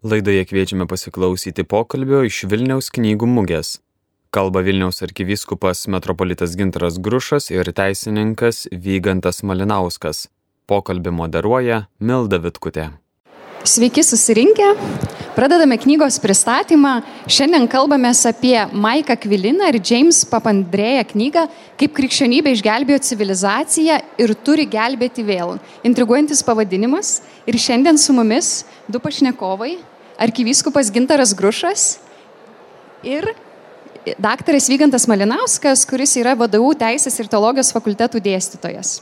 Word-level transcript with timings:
Laidoje 0.00 0.44
kviečiame 0.48 0.86
pasiklausyti 0.88 1.60
pokalbio 1.68 2.22
iš 2.24 2.46
Vilniaus 2.48 2.86
knygų 2.96 3.26
mugės. 3.28 3.74
Kalba 4.32 4.62
Vilniaus 4.64 5.04
arkivyskupas 5.04 5.84
metropolitas 5.92 6.54
Gintaras 6.56 6.96
Grušas 6.96 7.50
ir 7.52 7.68
teisininkas 7.68 8.62
Vygantas 8.72 9.42
Malinauskas. 9.44 10.30
Pokalbį 10.64 11.12
moderuoja 11.20 11.82
Milda 12.00 12.40
Vitkutė. 12.40 12.94
Sveiki 13.68 14.00
susirinkę. 14.00 14.72
Pradedame 15.40 15.78
knygos 15.80 16.18
pristatymą. 16.20 16.98
Šiandien 17.24 17.64
kalbame 17.64 18.10
apie 18.28 18.58
Maiką 18.76 19.14
Kviliną 19.16 19.70
ir 19.70 19.78
James 19.80 20.18
Papandrėją 20.28 21.06
knygą 21.14 21.44
Kaip 21.80 21.94
krikščionybė 21.96 22.52
išgelbėjo 22.52 22.98
civilizaciją 23.08 23.94
ir 24.20 24.34
turi 24.44 24.66
gelbėti 24.68 25.24
vėl. 25.24 25.54
Intriguojantis 25.80 26.44
pavadinimas. 26.44 27.22
Ir 27.48 27.56
šiandien 27.56 27.96
su 27.96 28.12
mumis 28.12 28.66
du 28.84 29.00
pašnekovai 29.00 29.78
arkivyskupas 30.20 30.92
Gintaras 30.92 31.32
Grušas 31.32 31.86
ir 33.00 33.32
daktaras 34.20 34.68
Vygantas 34.68 35.08
Malinauskas, 35.08 35.86
kuris 35.88 36.18
yra 36.20 36.36
vadovų 36.36 36.74
teisės 36.84 37.16
ir 37.16 37.32
teologijos 37.32 37.72
fakultetų 37.72 38.20
dėstytojas. 38.28 38.98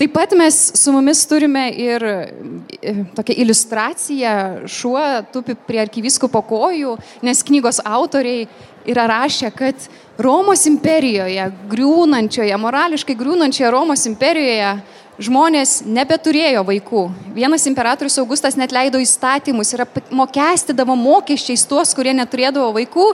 Taip 0.00 0.14
pat 0.16 0.32
mes 0.32 0.56
su 0.80 0.92
mumis 0.94 1.26
turime 1.28 1.66
ir 1.76 2.04
e, 2.08 2.92
tokią 3.12 3.34
iliustraciją, 3.42 4.30
šuo 4.64 5.02
tupi 5.28 5.52
prie 5.66 5.82
arkivyskupo 5.82 6.40
kojų, 6.48 6.94
nes 7.20 7.44
knygos 7.44 7.82
autoriai 7.84 8.46
yra 8.88 9.04
rašę, 9.10 9.50
kad 9.52 9.84
Romos 10.16 10.64
imperijoje, 10.70 11.50
griūnančioje, 11.68 12.56
morališkai 12.64 13.18
griūnančioje 13.20 13.74
Romos 13.76 14.06
imperijoje 14.08 14.72
žmonės 15.20 15.82
nebeturėjo 15.84 16.64
vaikų. 16.64 17.04
Vienas 17.36 17.68
imperatorius 17.68 18.16
Augustas 18.24 18.56
net 18.56 18.72
leido 18.72 18.96
įstatymus 19.04 19.76
ir 19.76 19.84
mokestidavo 20.16 20.96
mokesčiais 20.96 21.68
tuos, 21.68 21.92
kurie 21.92 22.16
neturėdavo 22.16 22.72
vaikų, 22.80 23.10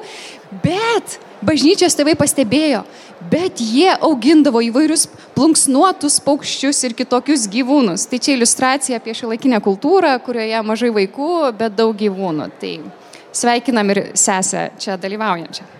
bet 0.62 1.18
bažnyčios 1.44 1.96
tėvai 1.98 2.14
pastebėjo, 2.18 2.84
bet 3.30 3.60
jie 3.60 3.90
augindavo 3.94 4.62
įvairius 4.64 5.06
plunksnuotus 5.36 6.20
paukščius 6.24 6.84
ir 6.88 6.96
kitokius 6.98 7.48
gyvūnus. 7.52 8.06
Tai 8.10 8.20
čia 8.22 8.36
iliustracija 8.36 9.00
apie 9.00 9.16
šiuolaikinę 9.16 9.60
kultūrą, 9.64 10.14
kurioje 10.24 10.62
mažai 10.66 10.92
vaikų, 10.94 11.32
bet 11.58 11.76
daug 11.76 11.96
gyvūnų. 11.98 12.50
Tai 12.60 12.74
sveikinam 13.36 13.94
ir 13.94 14.02
sesę 14.16 14.70
čia 14.80 14.96
dalyvaujančią. 15.00 15.72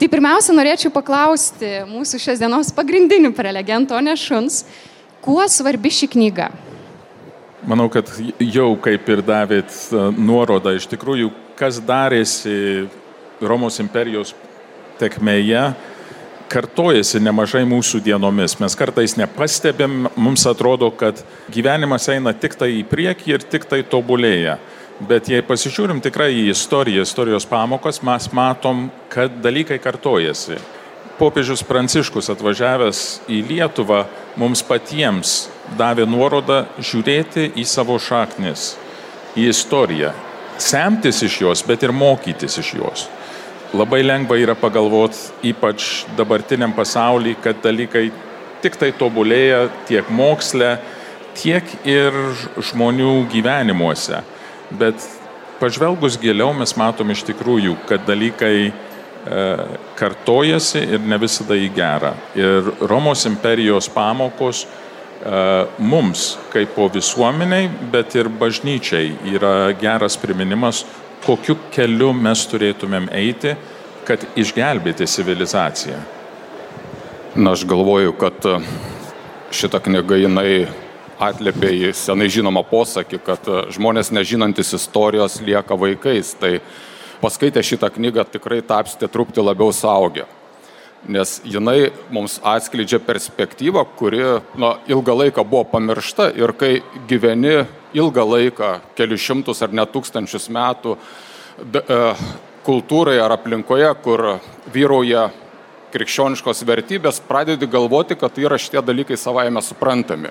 Tai 0.00 0.08
pirmiausia, 0.08 0.54
norėčiau 0.56 0.92
paklausti 0.94 1.82
mūsų 1.88 2.20
šios 2.22 2.40
dienos 2.40 2.70
pagrindinių 2.72 3.34
prelegentų, 3.36 3.98
o 3.98 4.04
ne 4.04 4.14
šuns, 4.16 4.62
Kuo 5.20 5.44
svarbi 5.48 5.90
ši 5.92 6.06
knyga? 6.08 6.48
Manau, 7.68 7.90
kad 7.92 8.08
jau 8.40 8.70
kaip 8.80 9.08
ir 9.12 9.20
davėt 9.20 9.68
e, 9.68 10.04
nuorodą, 10.16 10.72
iš 10.78 10.86
tikrųjų, 10.88 11.28
kas 11.60 11.76
darėsi 11.84 12.86
Romos 13.44 13.76
imperijos 13.84 14.32
tekmėje, 15.00 15.70
kartojasi 16.50 17.20
nemažai 17.22 17.62
mūsų 17.68 18.02
dienomis. 18.04 18.58
Mes 18.60 18.76
kartais 18.78 19.16
nepastebėm, 19.18 20.10
mums 20.18 20.46
atrodo, 20.50 20.90
kad 20.90 21.22
gyvenimas 21.52 22.08
eina 22.12 22.34
tik 22.34 22.58
tai 22.58 22.72
į 22.80 22.84
priekį 22.90 23.36
ir 23.36 23.46
tik 23.46 23.68
tai 23.70 23.84
tobulėja. 23.86 24.58
Bet 25.00 25.30
jei 25.32 25.40
pasižiūrim 25.46 26.02
tikrai 26.04 26.34
į 26.42 26.50
istoriją, 26.52 27.06
istorijos 27.06 27.48
pamokas, 27.48 28.02
mes 28.04 28.28
matom, 28.36 28.90
kad 29.08 29.40
dalykai 29.40 29.80
kartojasi 29.80 30.58
popiežius 31.20 31.60
Pranciškus 31.68 32.30
atvažiavęs 32.32 33.00
į 33.28 33.42
Lietuvą 33.50 34.04
mums 34.40 34.62
patiems 34.64 35.50
davė 35.76 36.06
nuorodą 36.08 36.62
žiūrėti 36.80 37.50
į 37.60 37.64
savo 37.68 37.98
šaknis, 38.00 38.74
į 39.36 39.50
istoriją, 39.52 40.14
semtis 40.60 41.20
iš 41.26 41.40
jos, 41.44 41.64
bet 41.68 41.84
ir 41.84 41.92
mokytis 41.92 42.56
iš 42.62 42.72
jos. 42.78 43.06
Labai 43.76 44.02
lengva 44.02 44.38
yra 44.40 44.56
pagalvoti, 44.58 45.30
ypač 45.52 46.04
dabartiniam 46.18 46.72
pasaulyje, 46.74 47.38
kad 47.44 47.62
dalykai 47.62 48.08
tik 48.64 48.76
tai 48.80 48.90
tobulėja 48.96 49.68
tiek 49.88 50.10
moksle, 50.10 50.74
tiek 51.38 51.64
ir 51.86 52.16
žmonių 52.70 53.14
gyvenimuose. 53.30 54.24
Bet 54.74 55.06
pažvelgus 55.60 56.18
giliau 56.20 56.50
mes 56.56 56.74
matom 56.76 57.14
iš 57.14 57.22
tikrųjų, 57.30 57.76
kad 57.86 58.02
dalykai 58.08 58.72
E, 59.20 59.56
kartojasi 59.96 60.80
ir 60.96 61.02
ne 61.04 61.18
visada 61.20 61.52
į 61.52 61.66
gerą. 61.76 62.14
Ir 62.40 62.70
Romos 62.88 63.26
imperijos 63.28 63.90
pamokos 63.92 64.62
e, 64.64 65.40
mums, 65.76 66.38
kaip 66.54 66.72
po 66.72 66.86
visuomeniai, 66.88 67.66
bet 67.92 68.16
ir 68.16 68.30
bažnyčiai 68.40 69.10
yra 69.34 69.74
geras 69.76 70.16
priminimas, 70.16 70.86
kokiu 71.24 71.56
keliu 71.74 72.12
mes 72.16 72.42
turėtumėm 72.50 73.08
eiti, 73.14 73.54
kad 74.08 74.24
išgelbėti 74.38 75.06
civilizaciją. 75.06 75.98
Na, 77.36 77.52
aš 77.54 77.64
galvoju, 77.68 78.14
kad 78.18 78.46
e, 78.48 78.56
šita 79.54 79.78
knyga 79.84 80.18
jinai 80.18 80.66
atlėpė 81.20 81.70
į 81.76 81.92
senai 81.94 82.30
žinomą 82.32 82.64
posakį, 82.66 83.20
kad 83.22 83.50
žmonės 83.74 84.10
nežinantis 84.14 84.72
istorijos 84.74 85.38
lieka 85.44 85.76
vaikais. 85.78 86.32
Tai 86.40 86.56
paskaitę 87.20 87.62
šitą 87.62 87.90
knygą 87.92 88.24
tikrai 88.32 88.62
tapsite 88.66 89.08
truputį 89.12 89.44
labiau 89.44 89.74
saugę. 89.76 90.26
Nes 91.08 91.38
jinai 91.48 91.92
mums 92.12 92.38
atskleidžia 92.44 93.00
perspektyvą, 93.00 93.86
kuri 93.96 94.24
na, 94.60 94.74
ilgą 94.88 95.16
laiką 95.22 95.44
buvo 95.48 95.64
pamiršta 95.70 96.28
ir 96.36 96.52
kai 96.56 96.80
gyveni 97.08 97.62
ilgą 97.96 98.24
laiką, 98.34 98.70
kelius 98.98 99.24
šimtus 99.24 99.62
ar 99.64 99.74
net 99.74 99.92
tūkstančius 99.94 100.48
metų 100.52 100.96
e, 100.96 102.00
kultūrai 102.66 103.18
ar 103.22 103.34
aplinkoje, 103.34 103.90
kur 104.04 104.26
vyrauja 104.72 105.28
krikščioniškos 105.90 106.62
vertybės, 106.68 107.22
pradedi 107.26 107.66
galvoti, 107.70 108.16
kad 108.18 108.34
tai 108.34 108.46
yra 108.46 108.58
šitie 108.60 108.82
dalykai 108.84 109.18
savaime 109.18 109.62
suprantami. 109.64 110.30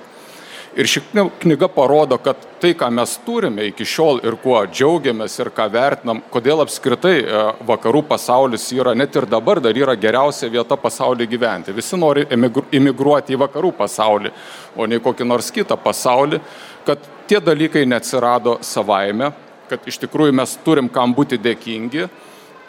Ir 0.77 0.85
ši 0.85 1.01
knyga 1.41 1.67
parodo, 1.73 2.19
kad 2.21 2.37
tai, 2.61 2.75
ką 2.77 2.91
mes 2.93 3.15
turime 3.25 3.65
iki 3.71 3.85
šiol 3.87 4.19
ir 4.21 4.35
kuo 4.37 4.59
džiaugiamės 4.69 5.39
ir 5.41 5.49
ką 5.55 5.65
vertinam, 5.73 6.19
kodėl 6.29 6.61
apskritai 6.61 7.13
e, 7.23 7.39
vakarų 7.65 8.03
pasaulis 8.11 8.67
yra, 8.75 8.93
net 8.93 9.15
ir 9.17 9.25
dabar 9.25 9.61
dar 9.63 9.73
yra 9.73 9.95
geriausia 9.97 10.51
vieta 10.53 10.77
pasaulyje 10.77 11.29
gyventi. 11.31 11.73
Visi 11.73 11.97
nori 11.97 12.27
emigruoti 12.29 13.33
į 13.33 13.41
vakarų 13.41 13.71
pasaulį, 13.79 14.31
o 14.77 14.85
ne 14.85 14.99
į 14.99 15.03
kokį 15.07 15.25
nors 15.25 15.49
kitą 15.55 15.77
pasaulį, 15.81 16.41
kad 16.85 17.01
tie 17.27 17.41
dalykai 17.41 17.87
neatsirado 17.89 18.59
savaime, 18.61 19.31
kad 19.69 19.89
iš 19.89 19.97
tikrųjų 20.05 20.35
mes 20.37 20.53
turim 20.65 20.89
kam 20.89 21.15
būti 21.17 21.39
dėkingi 21.41 22.05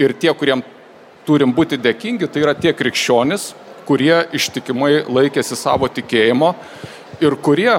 ir 0.00 0.16
tie, 0.16 0.32
kuriem 0.32 0.64
turim 1.28 1.52
būti 1.52 1.76
dėkingi, 1.76 2.28
tai 2.32 2.46
yra 2.46 2.56
tie 2.56 2.72
krikščionis, 2.76 3.52
kurie 3.84 4.14
ištikimai 4.36 5.04
laikėsi 5.10 5.58
savo 5.58 5.88
tikėjimo 5.90 6.54
ir 7.20 7.36
kurie, 7.42 7.72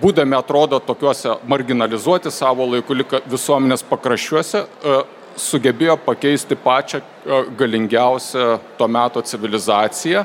būdami 0.00 0.36
atrodo 0.38 0.78
tokiuose 0.82 1.36
marginalizuoti 1.48 2.30
savo 2.32 2.66
laiku 2.70 2.96
visuomenės 3.26 3.84
pakraščiuose, 3.88 4.62
e, 4.62 4.98
sugebėjo 5.36 5.96
pakeisti 6.04 6.56
pačią 6.56 7.00
e, 7.00 7.40
galingiausią 7.58 8.46
to 8.78 8.88
meto 8.88 9.22
civilizaciją. 9.22 10.24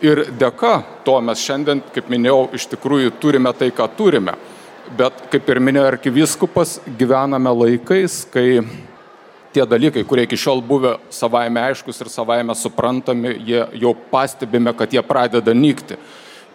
Ir 0.00 0.22
dėka 0.40 0.78
to 1.04 1.18
mes 1.20 1.42
šiandien, 1.44 1.82
kaip 1.92 2.08
minėjau, 2.08 2.46
iš 2.56 2.70
tikrųjų 2.72 3.12
turime 3.20 3.52
tai, 3.52 3.68
ką 3.68 3.88
turime. 3.98 4.38
Bet, 4.96 5.26
kaip 5.30 5.50
ir 5.52 5.60
minėjo 5.60 5.90
arkiviskupas, 5.90 6.78
gyvename 6.98 7.52
laikais, 7.52 8.22
kai 8.32 8.62
tie 9.52 9.66
dalykai, 9.66 10.06
kurie 10.08 10.24
iki 10.26 10.38
šiol 10.40 10.62
buvę 10.66 10.96
savaime 11.14 11.60
aiškus 11.68 12.00
ir 12.00 12.10
savaime 12.10 12.56
suprantami, 12.56 13.34
jie 13.46 13.60
jau 13.82 13.92
pastebime, 14.10 14.72
kad 14.78 14.92
jie 14.94 15.02
pradeda 15.06 15.54
nykti. 15.54 15.98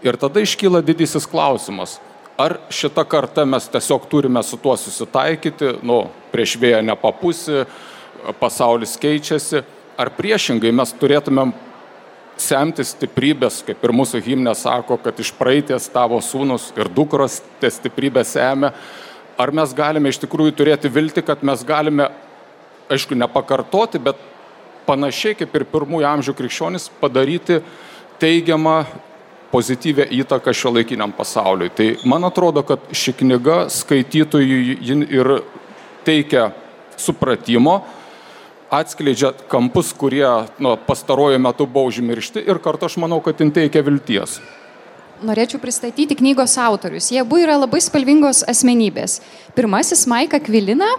Ir 0.05 0.17
tada 0.21 0.43
iškyla 0.45 0.83
didysis 0.85 1.25
klausimas, 1.25 1.97
ar 2.37 2.59
šitą 2.69 3.01
kartą 3.09 3.45
mes 3.49 3.65
tiesiog 3.73 4.03
turime 4.11 4.43
su 4.43 4.57
tuo 4.61 4.75
susitaikyti, 4.77 5.79
nu, 5.81 6.03
prieš 6.29 6.57
vėją 6.61 6.83
nepapusi, 6.85 7.63
pasaulis 8.37 8.93
keičiasi, 9.01 9.63
ar 9.97 10.11
priešingai 10.13 10.73
mes 10.75 10.91
turėtumėm 10.99 11.55
semti 12.37 12.83
stiprybės, 12.85 13.61
kaip 13.65 13.81
ir 13.81 13.93
mūsų 13.95 14.21
himne 14.25 14.53
sako, 14.57 14.99
kad 15.01 15.17
iš 15.23 15.31
praeities 15.39 15.87
tavo 15.89 16.19
sūnus 16.21 16.67
ir 16.77 16.91
dukros 16.91 17.39
tie 17.61 17.71
stiprybę 17.71 18.25
semia, 18.27 18.73
ar 19.39 19.53
mes 19.55 19.73
galime 19.73 20.11
iš 20.11 20.19
tikrųjų 20.25 20.53
turėti 20.59 20.91
viltį, 20.91 21.23
kad 21.25 21.43
mes 21.47 21.63
galime, 21.65 22.09
aišku, 22.91 23.17
nepakartoti, 23.17 24.03
bet 24.03 24.19
panašiai 24.85 25.37
kaip 25.39 25.55
ir 25.55 25.65
pirmųjų 25.71 26.07
amžių 26.11 26.37
krikščionis 26.37 26.91
padaryti 27.01 27.61
teigiamą 28.21 28.83
pozityvę 29.55 30.09
įtaką 30.11 30.51
šio 30.51 30.73
laikiniam 30.75 31.13
pasauliui. 31.15 31.71
Tai 31.71 31.87
man 32.03 32.27
atrodo, 32.27 32.63
kad 32.67 32.83
ši 32.91 33.13
knyga 33.21 33.65
skaitytojui 33.71 34.75
ir 34.83 35.29
teikia 36.03 36.49
supratimo, 36.99 37.79
atskleidžia 38.75 39.31
kampus, 39.51 39.93
kurie 39.95 40.27
nu, 40.59 40.75
pastaruoju 40.87 41.39
metu 41.39 41.67
buvo 41.69 41.87
užmiršti 41.93 42.43
ir 42.43 42.59
kartu 42.59 42.89
aš 42.89 42.99
manau, 42.99 43.21
kad 43.23 43.39
jin 43.39 43.53
teikia 43.55 43.85
vilties. 43.85 44.39
Norėčiau 45.25 45.61
pristatyti 45.63 46.17
knygos 46.19 46.57
autorius. 46.59 47.07
Jie 47.13 47.21
abu 47.23 47.39
yra 47.39 47.55
labai 47.55 47.79
spalvingos 47.79 48.43
asmenybės. 48.51 49.21
Pirmasis 49.55 50.03
Maika 50.11 50.41
Kvilina 50.43 50.89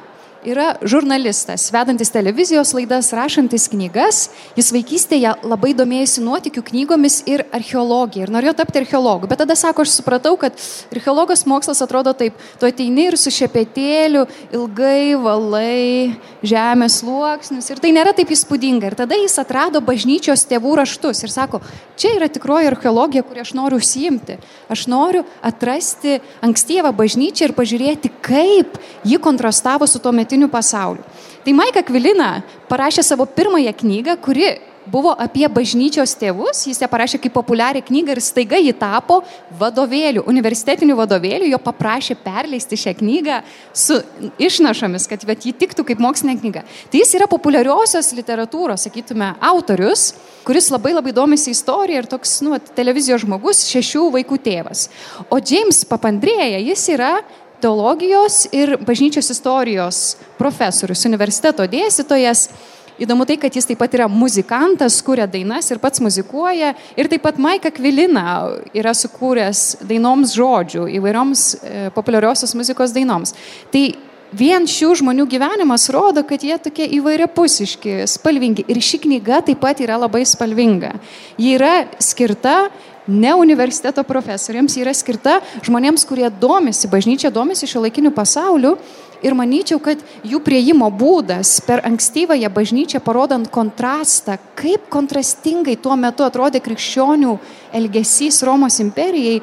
yra 0.44 0.76
žurnalistas, 0.86 1.70
vedantis 1.74 2.12
televizijos 2.14 2.72
laidas, 2.76 3.08
rašantis 3.16 3.66
knygas. 3.72 4.28
Jis 4.56 4.70
vaikystėje 4.74 5.32
labai 5.46 5.72
domėjosi 5.76 6.22
nuotikių 6.24 6.62
knygomis 6.70 7.18
ir 7.26 7.42
archeologija 7.56 8.26
ir 8.26 8.32
norėjo 8.34 8.54
tapti 8.60 8.80
archeologu. 8.82 9.26
Bet 9.30 9.40
tada 9.42 9.56
sako, 9.58 9.82
aš 9.82 9.96
supratau, 9.98 10.36
kad 10.40 10.54
archeologos 10.94 11.42
mokslas 11.50 11.82
atrodo 11.82 12.12
taip, 12.16 12.36
tu 12.60 12.68
ateini 12.68 13.08
ir 13.10 13.18
su 13.18 13.32
šepetėliu 13.34 14.26
ilgai 14.54 15.16
valai 15.18 16.14
žemės 16.46 17.00
sluoksnius 17.02 17.72
ir 17.72 17.82
tai 17.82 17.90
nėra 17.96 18.14
taip 18.16 18.30
įspūdinga. 18.30 18.92
Ir 18.92 18.98
tada 18.98 19.18
jis 19.18 19.34
atrado 19.42 19.82
bažnyčios 19.84 20.46
tėvų 20.46 20.76
raštus 20.82 21.24
ir 21.26 21.34
sako, 21.34 21.62
čia 21.98 22.14
yra 22.20 22.30
tikroji 22.30 22.70
archeologija, 22.70 23.24
kurią 23.26 23.46
aš 23.46 23.54
noriu 23.58 23.80
užsiimti. 23.82 24.38
Aš 24.70 24.86
noriu 24.92 25.24
atrasti 25.42 26.20
ankstyvą 26.44 26.94
bažnyčią 26.96 27.50
ir 27.50 27.56
pažiūrėti, 27.56 28.14
kaip 28.22 28.78
ji 29.06 29.18
kontrastavo 29.22 29.88
su 29.90 29.98
tuo 30.02 30.14
metu 30.14 30.35
dabartiniu 30.36 30.48
pasauliu. 30.48 31.02
Tai 31.44 31.52
Maika 31.54 31.82
Kvilina 31.82 32.42
parašė 32.68 33.02
savo 33.02 33.26
pirmąją 33.26 33.72
knygą, 33.72 34.16
kuri 34.20 34.58
buvo 34.86 35.16
apie 35.18 35.46
bažnyčios 35.50 36.14
tėvus, 36.14 36.66
jis 36.68 36.78
ją 36.78 36.88
parašė 36.90 37.18
kaip 37.18 37.34
populiarią 37.34 37.82
knygą 37.82 38.14
ir 38.14 38.20
staiga 38.22 38.58
ji 38.58 38.72
tapo 38.72 39.22
vadovėliu, 39.58 40.22
universitetiniu 40.30 40.94
vadovėliu, 40.96 41.48
jo 41.50 41.58
paprašė 41.58 42.14
perleisti 42.22 42.78
šią 42.78 42.94
knygą 43.00 43.40
su 43.74 43.98
išnašomis, 44.38 45.08
kad 45.10 45.24
bet 45.26 45.46
ji 45.46 45.54
tiktų 45.58 45.86
kaip 45.88 46.02
mokslinė 46.02 46.36
knyga. 46.38 46.62
Tai 46.90 47.02
jis 47.02 47.14
yra 47.18 47.26
populiariosios 47.26 48.12
literatūros, 48.14 48.86
sakytume, 48.86 49.32
autorius, 49.40 50.12
kuris 50.46 50.70
labai 50.70 50.94
labai 50.94 51.14
domisi 51.14 51.50
istorija 51.50 52.04
ir 52.04 52.10
toks, 52.10 52.38
nu, 52.46 52.54
televizijos 52.78 53.24
žmogus, 53.26 53.66
šešių 53.66 54.06
vaikų 54.20 54.38
tėvas. 54.46 54.86
O 55.30 55.42
James 55.42 55.82
Papandrėja, 55.90 56.62
jis 56.62 56.86
yra 56.94 57.16
teologijos 57.60 58.46
ir 58.52 58.76
bažnyčios 58.86 59.30
istorijos 59.32 60.00
profesorius, 60.38 61.04
universiteto 61.08 61.66
dėstytojas. 61.70 62.48
Įdomu 62.96 63.26
tai, 63.28 63.36
kad 63.36 63.52
jis 63.52 63.66
taip 63.68 63.76
pat 63.82 63.92
yra 63.92 64.06
muzikantas, 64.08 65.02
kuria 65.04 65.26
dainas 65.28 65.68
ir 65.68 65.80
pats 65.82 66.00
muzikuoja. 66.00 66.72
Ir 66.96 67.10
taip 67.12 67.26
pat 67.26 67.36
Maika 67.36 67.68
Kvilina 67.68 68.56
yra 68.72 68.94
sukūręs 68.96 69.82
dainoms 69.84 70.32
žodžių, 70.38 70.86
įvairioms 70.96 71.42
e, 71.60 71.74
populiariosios 71.92 72.56
muzikos 72.56 72.96
dainoms. 72.96 73.34
Tai 73.74 73.84
vien 74.32 74.64
šių 74.64 74.94
žmonių 75.02 75.26
gyvenimas 75.28 75.90
rodo, 75.92 76.24
kad 76.26 76.40
jie 76.40 76.56
tokie 76.62 76.88
įvairiapusiški, 76.96 77.98
spalvingi. 78.10 78.64
Ir 78.72 78.80
ši 78.80 79.02
knyga 79.04 79.42
taip 79.44 79.60
pat 79.60 79.84
yra 79.84 80.00
labai 80.00 80.24
spalvinga. 80.24 80.96
Ji 81.36 81.52
yra 81.58 81.74
skirta 82.00 82.70
ne 83.06 83.34
universiteto 83.34 84.02
profesoriams, 84.06 84.76
yra 84.80 84.94
skirta 84.94 85.40
žmonėms, 85.66 86.06
kurie 86.08 86.28
domisi 86.30 86.90
bažnyčia, 86.90 87.30
domisi 87.30 87.68
šio 87.70 87.84
laikiniu 87.86 88.12
pasauliu. 88.14 88.76
Ir 89.24 89.32
manyčiau, 89.32 89.78
kad 89.80 90.02
jų 90.28 90.42
prieimo 90.44 90.90
būdas 90.92 91.54
per 91.64 91.80
ankstyvąją 91.88 92.50
bažnyčią, 92.52 93.00
parodant 93.00 93.48
kontrastą, 93.48 94.36
kaip 94.58 94.90
kontrastingai 94.92 95.78
tuo 95.80 95.96
metu 95.96 96.26
atrodė 96.26 96.60
krikščionių 96.60 97.38
elgesys 97.80 98.42
Romos 98.44 98.76
imperijai, 98.84 99.40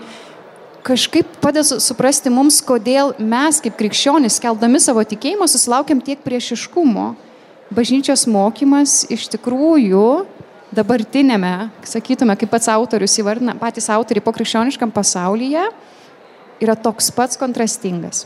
kažkaip 0.85 1.39
padeda 1.41 1.79
suprasti 1.81 2.29
mums, 2.29 2.59
kodėl 2.61 3.15
mes 3.17 3.59
kaip 3.63 3.75
krikščionys, 3.79 4.37
keldami 4.43 4.81
savo 4.83 5.01
tikėjimą, 5.07 5.49
susilaukiam 5.49 6.03
tiek 6.05 6.21
priešiškumo. 6.21 7.13
Bažnyčios 7.73 8.27
mokymas 8.29 9.01
iš 9.09 9.25
tikrųjų 9.33 10.07
dabartinėme, 10.75 11.53
sakytume, 11.87 12.35
kaip 12.39 12.51
pats 12.51 12.69
autorius 12.73 13.17
įvardina, 13.21 13.55
patys 13.59 13.89
autoriai 13.93 14.23
po 14.23 14.33
krikščioniškam 14.35 14.93
pasaulyje, 14.93 15.65
yra 16.63 16.75
toks 16.79 17.11
pats 17.15 17.39
kontrastingas. 17.39 18.25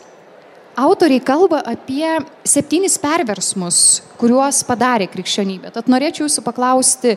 Autoriai 0.78 1.24
kalba 1.26 1.64
apie 1.66 2.06
septynis 2.46 3.00
perversmus, 3.02 4.04
kuriuos 4.22 4.62
padarė 4.68 5.08
krikščionybė. 5.10 5.72
Tad 5.74 5.90
norėčiau 5.90 6.28
jūsų 6.28 6.44
paklausti, 6.46 7.16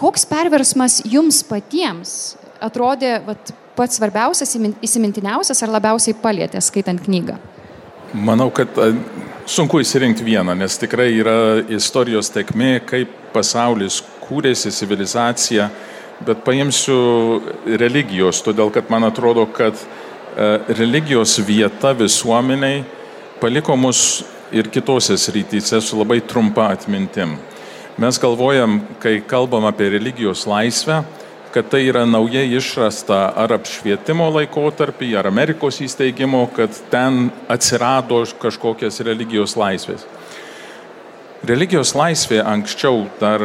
koks 0.00 0.26
perversmas 0.28 1.00
jums 1.08 1.40
patiems 1.48 2.36
atrodė 2.62 3.16
vat, 3.24 3.54
pats 3.78 3.96
svarbiausias, 3.96 4.52
įsimintiniausias 4.84 5.64
ar 5.64 5.72
labiausiai 5.72 6.18
palėtė 6.20 6.60
skaitant 6.60 7.00
knygą? 7.00 7.38
Manau, 8.12 8.50
kad 8.52 8.76
sunku 9.48 9.80
įsirinkti 9.80 10.24
vieną, 10.26 10.52
nes 10.60 10.76
tikrai 10.80 11.08
yra 11.16 11.36
istorijos 11.72 12.28
tekmė, 12.34 12.74
kaip 12.84 13.14
pasaulis 13.32 14.02
kūrėsi, 14.22 14.72
civilizacija, 14.74 15.68
bet 16.22 16.42
paimsiu 16.46 17.42
religijos, 17.66 18.42
todėl 18.46 18.70
kad 18.74 18.90
man 18.92 19.08
atrodo, 19.08 19.46
kad 19.50 19.78
e, 19.78 19.86
religijos 20.78 21.38
vieta 21.46 21.92
visuomeniai 21.98 22.84
paliko 23.42 23.76
mus 23.76 24.22
ir 24.52 24.68
kitose 24.70 25.16
srityse 25.18 25.80
su 25.80 25.98
labai 25.98 26.20
trumpa 26.20 26.68
atmintim. 26.76 27.36
Mes 27.98 28.18
galvojam, 28.20 28.80
kai 29.02 29.18
kalbam 29.28 29.66
apie 29.68 29.90
religijos 29.92 30.46
laisvę, 30.48 31.02
kad 31.52 31.68
tai 31.68 31.82
yra 31.90 32.06
naujai 32.08 32.46
išrasta 32.56 33.18
ar 33.36 33.52
apšvietimo 33.58 34.30
laikotarpį, 34.38 35.10
ar 35.20 35.28
Amerikos 35.28 35.82
įsteigimo, 35.84 36.46
kad 36.56 36.72
ten 36.92 37.28
atsirado 37.52 38.22
kažkokias 38.40 39.02
religijos 39.04 39.56
laisvės. 39.60 40.06
Religijos 41.42 41.90
laisvė 41.98 42.36
anksčiau, 42.46 43.00
dar 43.18 43.42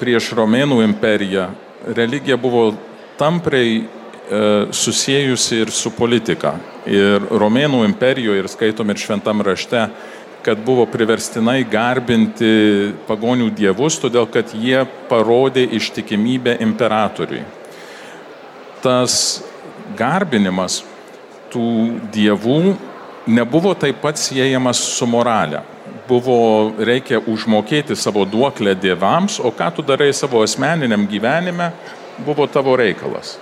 prieš 0.00 0.32
Romėnų 0.34 0.80
imperiją, 0.82 1.44
religija 1.94 2.34
buvo 2.34 2.72
tampriai 3.14 3.84
susijusi 4.74 5.60
ir 5.62 5.70
su 5.70 5.92
politika. 5.94 6.56
Ir 6.90 7.22
Romėnų 7.30 7.84
imperijoje, 7.86 8.42
ir 8.42 8.50
skaitom 8.50 8.90
ir 8.90 8.98
šventam 8.98 9.44
rašte, 9.46 9.84
kad 10.42 10.58
buvo 10.66 10.88
priverstinai 10.90 11.62
garbinti 11.62 12.50
pagonių 13.06 13.52
dievus, 13.54 14.00
todėl 14.02 14.26
kad 14.26 14.50
jie 14.50 14.82
parodė 15.06 15.62
ištikimybę 15.78 16.58
imperatoriui. 16.66 17.46
Tas 18.82 19.44
garbinimas 19.94 20.82
tų 21.54 21.70
dievų 22.10 22.60
nebuvo 23.30 23.78
taip 23.78 24.02
pat 24.02 24.18
siejamas 24.18 24.82
su 24.98 25.06
morale 25.06 25.62
buvo 26.08 26.72
reikia 26.78 27.20
užmokėti 27.20 27.96
savo 27.96 28.24
duoklę 28.28 28.74
dievams, 28.78 29.38
o 29.40 29.52
ką 29.54 29.70
tu 29.76 29.84
darai 29.86 30.12
savo 30.16 30.42
asmeniniam 30.42 31.06
gyvenime, 31.08 31.70
buvo 32.24 32.46
tavo 32.50 32.76
reikalas. 32.78 33.36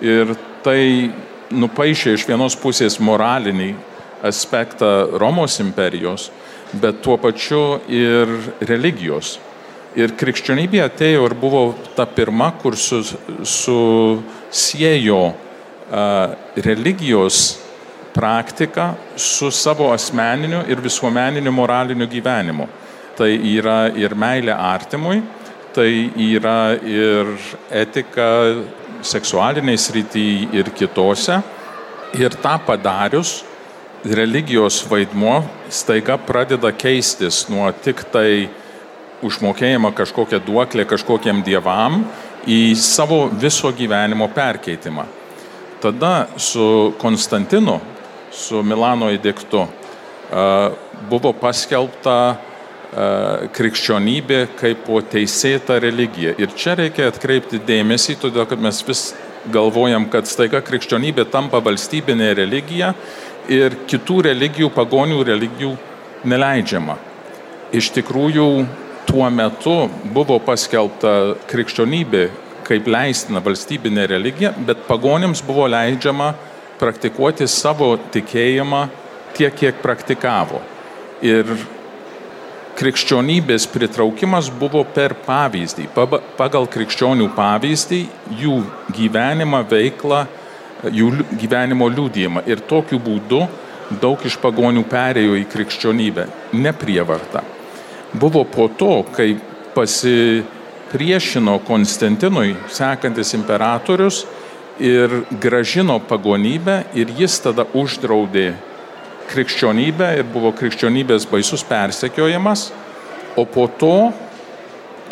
Ir 0.00 0.34
tai 0.64 1.10
nupaišė 1.50 2.14
iš 2.16 2.26
vienos 2.28 2.56
pusės 2.58 2.98
moralinį 3.00 3.74
aspektą 4.28 5.18
Romos 5.20 5.58
imperijos, 5.62 6.30
bet 6.72 7.02
tuo 7.02 7.16
pačiu 7.20 7.80
ir 7.88 8.28
religijos. 8.68 9.38
Ir 9.98 10.12
krikščionybė 10.18 10.82
atėjo 10.84 11.24
ir 11.26 11.34
buvo 11.38 11.74
ta 11.96 12.06
pirma, 12.06 12.52
kur 12.60 12.76
susijėjo 12.76 13.12
su 13.42 13.78
uh, 15.32 16.34
religijos 16.66 17.67
praktiką 18.18 18.94
su 19.16 19.50
savo 19.50 19.92
asmeniniu 19.94 20.64
ir 20.66 20.82
visuomeniniu 20.82 21.52
moraliniu 21.54 22.08
gyvenimu. 22.10 22.66
Tai 23.18 23.30
yra 23.30 23.88
ir 23.94 24.14
meilė 24.18 24.54
artimui, 24.54 25.20
tai 25.74 26.10
yra 26.26 26.74
ir 26.82 27.30
etika 27.70 28.28
seksualiniai 29.02 29.78
srityje 29.78 30.48
ir 30.58 30.70
kitose. 30.74 31.38
Ir 32.18 32.34
tą 32.42 32.56
padarius, 32.66 33.42
religijos 34.04 34.80
vaidmuo 34.90 35.42
staiga 35.70 36.16
pradeda 36.18 36.72
keistis 36.72 37.44
nuo 37.50 37.68
tik 37.84 38.02
tai 38.12 38.48
užmokėjimą 39.22 39.92
kažkokią 39.98 40.40
duoklę 40.46 40.86
kažkokiem 40.88 41.42
dievam 41.46 42.04
į 42.46 42.74
savo 42.78 43.26
viso 43.30 43.70
gyvenimo 43.74 44.28
perkeitimą. 44.34 45.04
Tada 45.82 46.26
su 46.36 46.94
Konstantinu 46.98 47.78
su 48.34 48.62
Milano 48.62 49.10
įdėktu 49.14 49.64
buvo 51.08 51.32
paskelbta 51.36 52.18
krikščionybė 53.54 54.40
kaip 54.56 54.88
teisėta 55.12 55.78
religija. 55.80 56.34
Ir 56.40 56.54
čia 56.56 56.76
reikia 56.78 57.10
atkreipti 57.12 57.60
dėmesį, 57.60 58.16
todėl 58.22 58.48
kad 58.48 58.60
mes 58.60 58.80
vis 58.86 59.02
galvojam, 59.52 60.08
kad 60.08 60.26
staiga 60.28 60.62
krikščionybė 60.64 61.28
tampa 61.30 61.60
valstybinė 61.64 62.32
religija 62.36 62.94
ir 63.48 63.76
kitų 63.88 64.22
religijų, 64.30 64.72
pagonių 64.72 65.22
religijų 65.28 65.74
neleidžiama. 66.28 66.96
Iš 67.76 67.92
tikrųjų, 67.96 68.48
tuo 69.08 69.28
metu 69.32 69.76
buvo 70.12 70.38
paskelbta 70.40 71.36
krikščionybė 71.48 72.28
kaip 72.68 72.88
leistina 72.88 73.40
valstybinė 73.40 74.04
religija, 74.10 74.52
bet 74.64 74.82
pagonims 74.88 75.40
buvo 75.44 75.64
leidžiama 75.72 76.32
uh, 76.34 76.57
praktikuoti 76.78 77.48
savo 77.50 77.92
tikėjimą 78.12 78.86
tiek, 79.36 79.54
kiek 79.54 79.82
praktikavo. 79.82 80.60
Ir 81.24 81.50
krikščionybės 82.78 83.66
pritraukimas 83.72 84.50
buvo 84.54 84.84
per 84.94 85.16
pavyzdį, 85.26 85.88
pagal 86.38 86.68
krikščionių 86.70 87.30
pavyzdį, 87.34 88.02
jų 88.38 88.58
gyvenimą, 88.94 89.64
veiklą, 89.70 90.24
jų 90.94 91.10
gyvenimo 91.40 91.88
liūdėjimą. 91.90 92.44
Ir 92.46 92.62
tokiu 92.70 93.00
būdu 93.02 93.42
daug 94.02 94.22
iš 94.26 94.38
pagonių 94.42 94.84
perėjo 94.88 95.38
į 95.40 95.46
krikščionybę, 95.50 96.28
ne 96.54 96.74
prievartą. 96.76 97.42
Buvo 98.14 98.44
po 98.48 98.68
to, 98.78 99.02
kai 99.12 99.34
pasipriešino 99.74 101.58
Konstantinui 101.66 102.54
sekantis 102.72 103.34
imperatorius 103.36 104.22
ir 104.80 105.22
gražino 105.42 105.98
pagonybę 105.98 106.82
ir 106.94 107.10
jis 107.18 107.38
tada 107.42 107.66
uždraudė 107.74 108.52
krikščionybę 109.28 110.12
ir 110.20 110.28
buvo 110.32 110.52
krikščionybės 110.56 111.26
baisus 111.28 111.64
persekiojimas, 111.66 112.70
o 113.36 113.44
po 113.44 113.66
to 113.80 114.10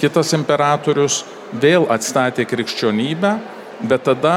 kitas 0.00 0.32
imperatorius 0.36 1.24
vėl 1.52 1.86
atstatė 1.92 2.46
krikščionybę, 2.48 3.36
bet 3.86 4.06
tada 4.08 4.36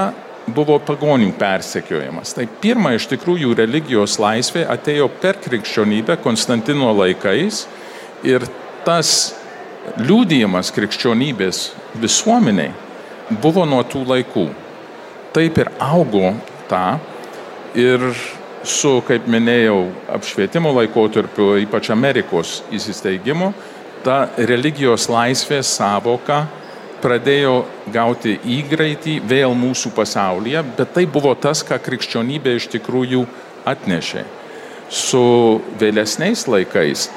buvo 0.49 0.79
pagonių 0.81 1.31
persekiojimas. 1.39 2.33
Tai 2.35 2.47
pirma 2.61 2.95
iš 2.97 3.07
tikrųjų 3.11 3.53
religijos 3.57 4.17
laisvė 4.21 4.65
atėjo 4.69 5.09
per 5.21 5.39
krikščionybę 5.43 6.17
Konstantino 6.23 6.91
laikais 6.97 7.65
ir 8.25 8.45
tas 8.85 9.35
liūdėjimas 9.99 10.73
krikščionybės 10.75 11.69
visuomeniai 12.01 12.73
buvo 13.41 13.65
nuo 13.69 13.83
tų 13.85 14.03
laikų. 14.09 14.47
Taip 15.33 15.57
ir 15.61 15.69
augo 15.77 16.33
tą 16.69 16.97
ir 17.77 18.01
su, 18.65 18.99
kaip 19.07 19.27
minėjau, 19.29 19.83
apšvietimo 20.11 20.71
laikotarpiu, 20.73 21.51
ypač 21.63 21.91
Amerikos 21.93 22.59
įsisteigimu, 22.75 23.51
ta 24.03 24.29
religijos 24.37 25.07
laisvės 25.11 25.69
savoka 25.77 26.45
pradėjo 26.99 27.61
gauti 27.93 28.35
įgraitį 28.57 29.19
vėl 29.27 29.53
mūsų 29.55 29.93
pasaulyje, 29.95 30.63
bet 30.77 30.93
tai 30.97 31.05
buvo 31.07 31.31
tas, 31.39 31.61
ką 31.63 31.77
krikščionybė 31.83 32.57
iš 32.57 32.67
tikrųjų 32.75 33.23
atnešė. 33.69 34.25
Su 34.89 35.23
vėlesniais 35.79 36.47
laikais 36.49 37.07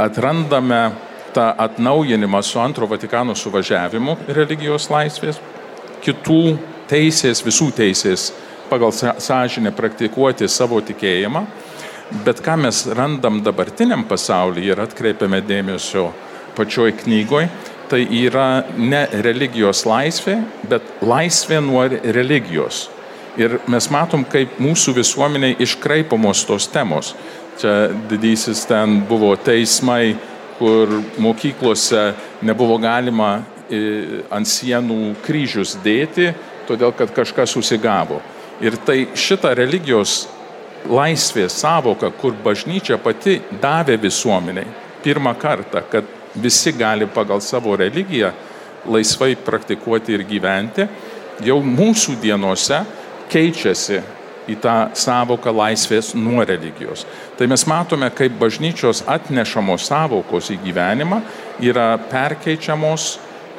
atrandame 0.00 0.90
tą 1.34 1.46
atnaujinimą 1.62 2.42
su 2.42 2.58
antro 2.60 2.88
Vatikano 2.90 3.36
suvažiavimu 3.38 4.16
religijos 4.34 4.88
laisvės, 4.90 5.38
kitų 6.04 6.58
teisės, 6.90 7.44
visų 7.46 7.70
teisės 7.76 8.30
pagal 8.70 8.92
sąžinę 8.94 9.72
praktikuoti 9.74 10.48
savo 10.48 10.80
tikėjimą, 10.84 11.44
bet 12.24 12.42
ką 12.44 12.56
mes 12.64 12.84
randam 12.98 13.40
dabartiniam 13.42 14.04
pasaulyje 14.08 14.74
ir 14.74 14.82
atkreipiame 14.82 15.40
dėmesio 15.46 16.10
pačioj 16.58 16.94
knygoje, 17.02 17.50
tai 17.90 18.04
yra 18.22 18.62
ne 18.78 19.02
religijos 19.24 19.82
laisvė, 19.88 20.36
bet 20.70 21.02
laisvė 21.02 21.58
nuo 21.64 21.82
religijos. 21.90 22.88
Ir 23.38 23.58
mes 23.70 23.86
matom, 23.90 24.24
kaip 24.26 24.58
mūsų 24.62 24.94
visuomeniai 25.00 25.56
iškraipamos 25.62 26.44
tos 26.46 26.66
temos. 26.70 27.14
Čia 27.60 27.90
didysis 28.10 28.62
ten 28.68 29.00
buvo 29.08 29.32
teismai, 29.38 30.14
kur 30.58 30.92
mokyklose 31.18 32.10
nebuvo 32.46 32.76
galima 32.82 33.40
e, 33.70 34.22
ant 34.30 34.48
sienų 34.48 35.14
kryžius 35.24 35.76
dėti, 35.84 36.30
todėl 36.70 36.94
kad 36.96 37.12
kažkas 37.14 37.54
susigavo. 37.56 38.20
Ir 38.60 38.76
tai 38.86 39.08
šita 39.16 39.52
religijos 39.56 40.28
laisvės 40.88 41.58
savoka, 41.60 42.10
kur 42.20 42.36
bažnyčia 42.44 42.98
pati 43.00 43.38
davė 43.60 43.98
visuomeniai 44.00 44.68
pirmą 45.04 45.34
kartą, 45.40 45.82
kad 45.90 46.04
visi 46.34 46.72
gali 46.76 47.08
pagal 47.08 47.40
savo 47.40 47.76
religiją 47.76 48.32
laisvai 48.88 49.34
praktikuoti 49.36 50.14
ir 50.16 50.24
gyventi, 50.28 50.86
jau 51.44 51.58
mūsų 51.64 52.16
dienose 52.20 52.82
keičiasi 53.32 54.00
į 54.50 54.56
tą 54.60 54.74
savoką 54.96 55.52
laisvės 55.54 56.12
nuo 56.16 56.44
religijos. 56.46 57.04
Tai 57.38 57.46
mes 57.50 57.64
matome, 57.68 58.08
kaip 58.16 58.36
bažnyčios 58.40 59.04
atnešamos 59.08 59.86
savokos 59.88 60.50
į 60.52 60.58
gyvenimą 60.64 61.20
yra 61.64 61.92
perkeičiamos 62.10 63.12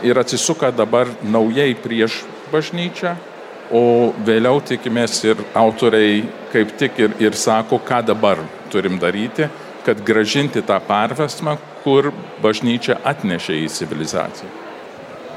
ir 0.04 0.20
atsisuka 0.20 0.72
dabar 0.74 1.10
naujai 1.24 1.74
prieš 1.78 2.22
bažnyčią, 2.52 3.16
o 3.72 4.12
vėliau 4.28 4.60
tikimės 4.68 5.22
ir 5.26 5.42
autoriai 5.56 6.24
kaip 6.52 6.74
tik 6.80 7.00
ir, 7.00 7.14
ir 7.24 7.38
sako, 7.40 7.80
ką 7.80 8.02
dabar 8.12 8.42
turim 8.72 9.00
daryti, 9.00 9.48
kad 9.86 10.02
gražinti 10.06 10.62
tą 10.66 10.78
pervesmą, 10.86 11.58
kur 11.84 12.12
bažnyčia 12.44 13.00
atnešė 13.08 13.58
į 13.64 13.70
civilizaciją. 13.74 14.52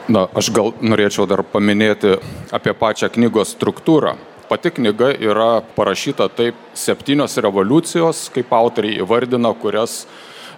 Na, 0.05 0.27
aš 0.37 0.51
gal 0.53 0.75
norėčiau 0.85 1.25
dar 1.25 1.41
paminėti 1.49 2.19
apie 2.53 2.75
pačią 2.77 3.09
knygos 3.15 3.55
struktūrą. 3.55 4.19
Pati 4.51 4.75
knyga 4.77 5.15
yra 5.17 5.63
parašyta 5.77 6.27
taip 6.29 6.59
septynios 6.77 7.39
revoliucijos, 7.41 8.27
kaip 8.35 8.53
autoriai 8.53 8.99
įvardina, 9.01 9.55
kurias 9.57 10.03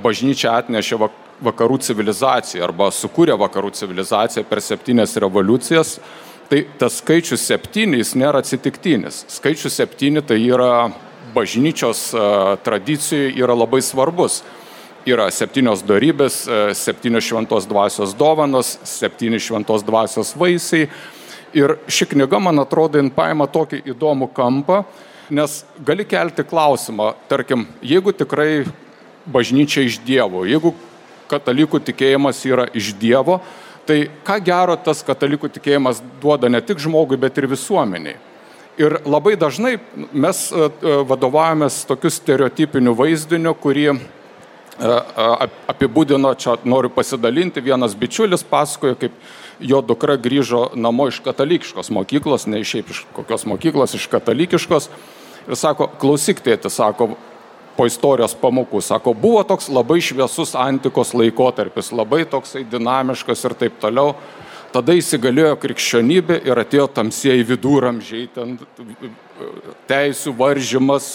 bažnyčia 0.03 0.57
atnešė 0.59 0.99
vakarų 1.47 1.79
civilizaciją 1.87 2.65
arba 2.67 2.91
sukūrė 2.91 3.37
vakarų 3.39 3.71
civilizaciją 3.79 4.43
per 4.49 4.63
septynias 4.65 5.15
revoliucijas. 5.23 6.01
Tai 6.47 6.61
tas 6.79 7.01
skaičius 7.01 7.43
septynis 7.43 8.15
nėra 8.15 8.43
atsitiktinis. 8.45 9.25
Skaičius 9.35 9.81
septyni 9.81 10.23
tai 10.23 10.39
yra 10.47 10.93
bažnyčios 11.35 12.13
tradicijų 12.65 13.33
yra 13.43 13.57
labai 13.59 13.83
svarbus 13.83 14.45
yra 15.07 15.29
septynios 15.31 15.85
darybės, 15.87 16.45
e, 16.51 16.75
septynios 16.75 17.25
šventos 17.25 17.67
dvasios 17.71 18.15
dovanos, 18.19 18.77
septyni 18.83 19.39
šventos 19.39 19.85
dvasios 19.87 20.35
vaisiai. 20.37 20.89
Ir 21.55 21.77
ši 21.89 22.09
knyga, 22.11 22.41
man 22.43 22.59
atrodo, 22.59 22.99
jin 22.99 23.11
paima 23.15 23.47
tokį 23.47 23.85
įdomų 23.87 24.29
kampą, 24.35 24.83
nes 25.31 25.65
gali 25.87 26.05
kelti 26.05 26.45
klausimą, 26.45 27.15
tarkim, 27.31 27.67
jeigu 27.83 28.13
tikrai 28.13 28.67
bažnyčia 29.27 29.87
iš 29.87 30.01
Dievo, 30.07 30.45
jeigu 30.47 30.75
katalikų 31.31 31.81
tikėjimas 31.87 32.43
yra 32.47 32.67
iš 32.75 32.93
Dievo, 32.99 33.41
tai 33.87 33.99
ką 34.27 34.41
gero 34.45 34.77
tas 34.77 35.05
katalikų 35.07 35.51
tikėjimas 35.57 36.03
duoda 36.23 36.51
ne 36.53 36.61
tik 36.65 36.83
žmogui, 36.83 37.19
bet 37.21 37.39
ir 37.39 37.49
visuomeniai. 37.51 38.19
Ir 38.77 38.99
labai 39.09 39.39
dažnai 39.41 39.79
mes 40.13 40.43
e, 40.53 40.67
e, 40.69 40.99
vadovavomės 41.09 41.85
tokiu 41.89 42.13
stereotipiniu 42.13 42.93
vaizdiniu, 42.99 43.55
kurį 43.57 43.89
apibūdino, 44.77 46.35
čia 46.37 46.57
noriu 46.65 46.91
pasidalinti, 46.93 47.63
vienas 47.65 47.95
bičiulis 47.97 48.45
pasakojo, 48.45 48.97
kaip 49.01 49.13
jo 49.61 49.81
dukra 49.81 50.17
grįžo 50.21 50.71
namo 50.77 51.09
iš 51.09 51.23
katalikiškos 51.25 51.91
mokyklos, 51.91 52.47
ne 52.47 52.61
šiaip 52.65 52.91
iš 52.93 53.05
kokios 53.17 53.47
mokyklos, 53.49 53.95
iš 53.97 54.07
katalikiškos. 54.13 54.91
Ir 55.47 55.57
sako, 55.57 55.89
klausyk 56.01 56.43
tėti, 56.45 56.69
sako, 56.71 57.15
po 57.77 57.87
istorijos 57.89 58.35
pamokų, 58.41 58.81
sako, 58.85 59.15
buvo 59.17 59.43
toks 59.47 59.69
labai 59.73 60.01
šviesus 60.05 60.55
antikos 60.59 61.13
laikotarpis, 61.17 61.93
labai 61.93 62.25
toksai 62.29 62.65
dinamiškas 62.71 63.45
ir 63.47 63.57
taip 63.61 63.79
toliau. 63.83 64.17
Tada 64.75 64.93
įsigalėjo 64.99 65.55
krikščionybė 65.63 66.41
ir 66.45 66.59
atėjo 66.61 66.89
tamsieji 66.99 67.47
viduramžiai, 67.49 68.27
ten 68.35 68.57
teisų 69.89 70.35
varžymas, 70.37 71.15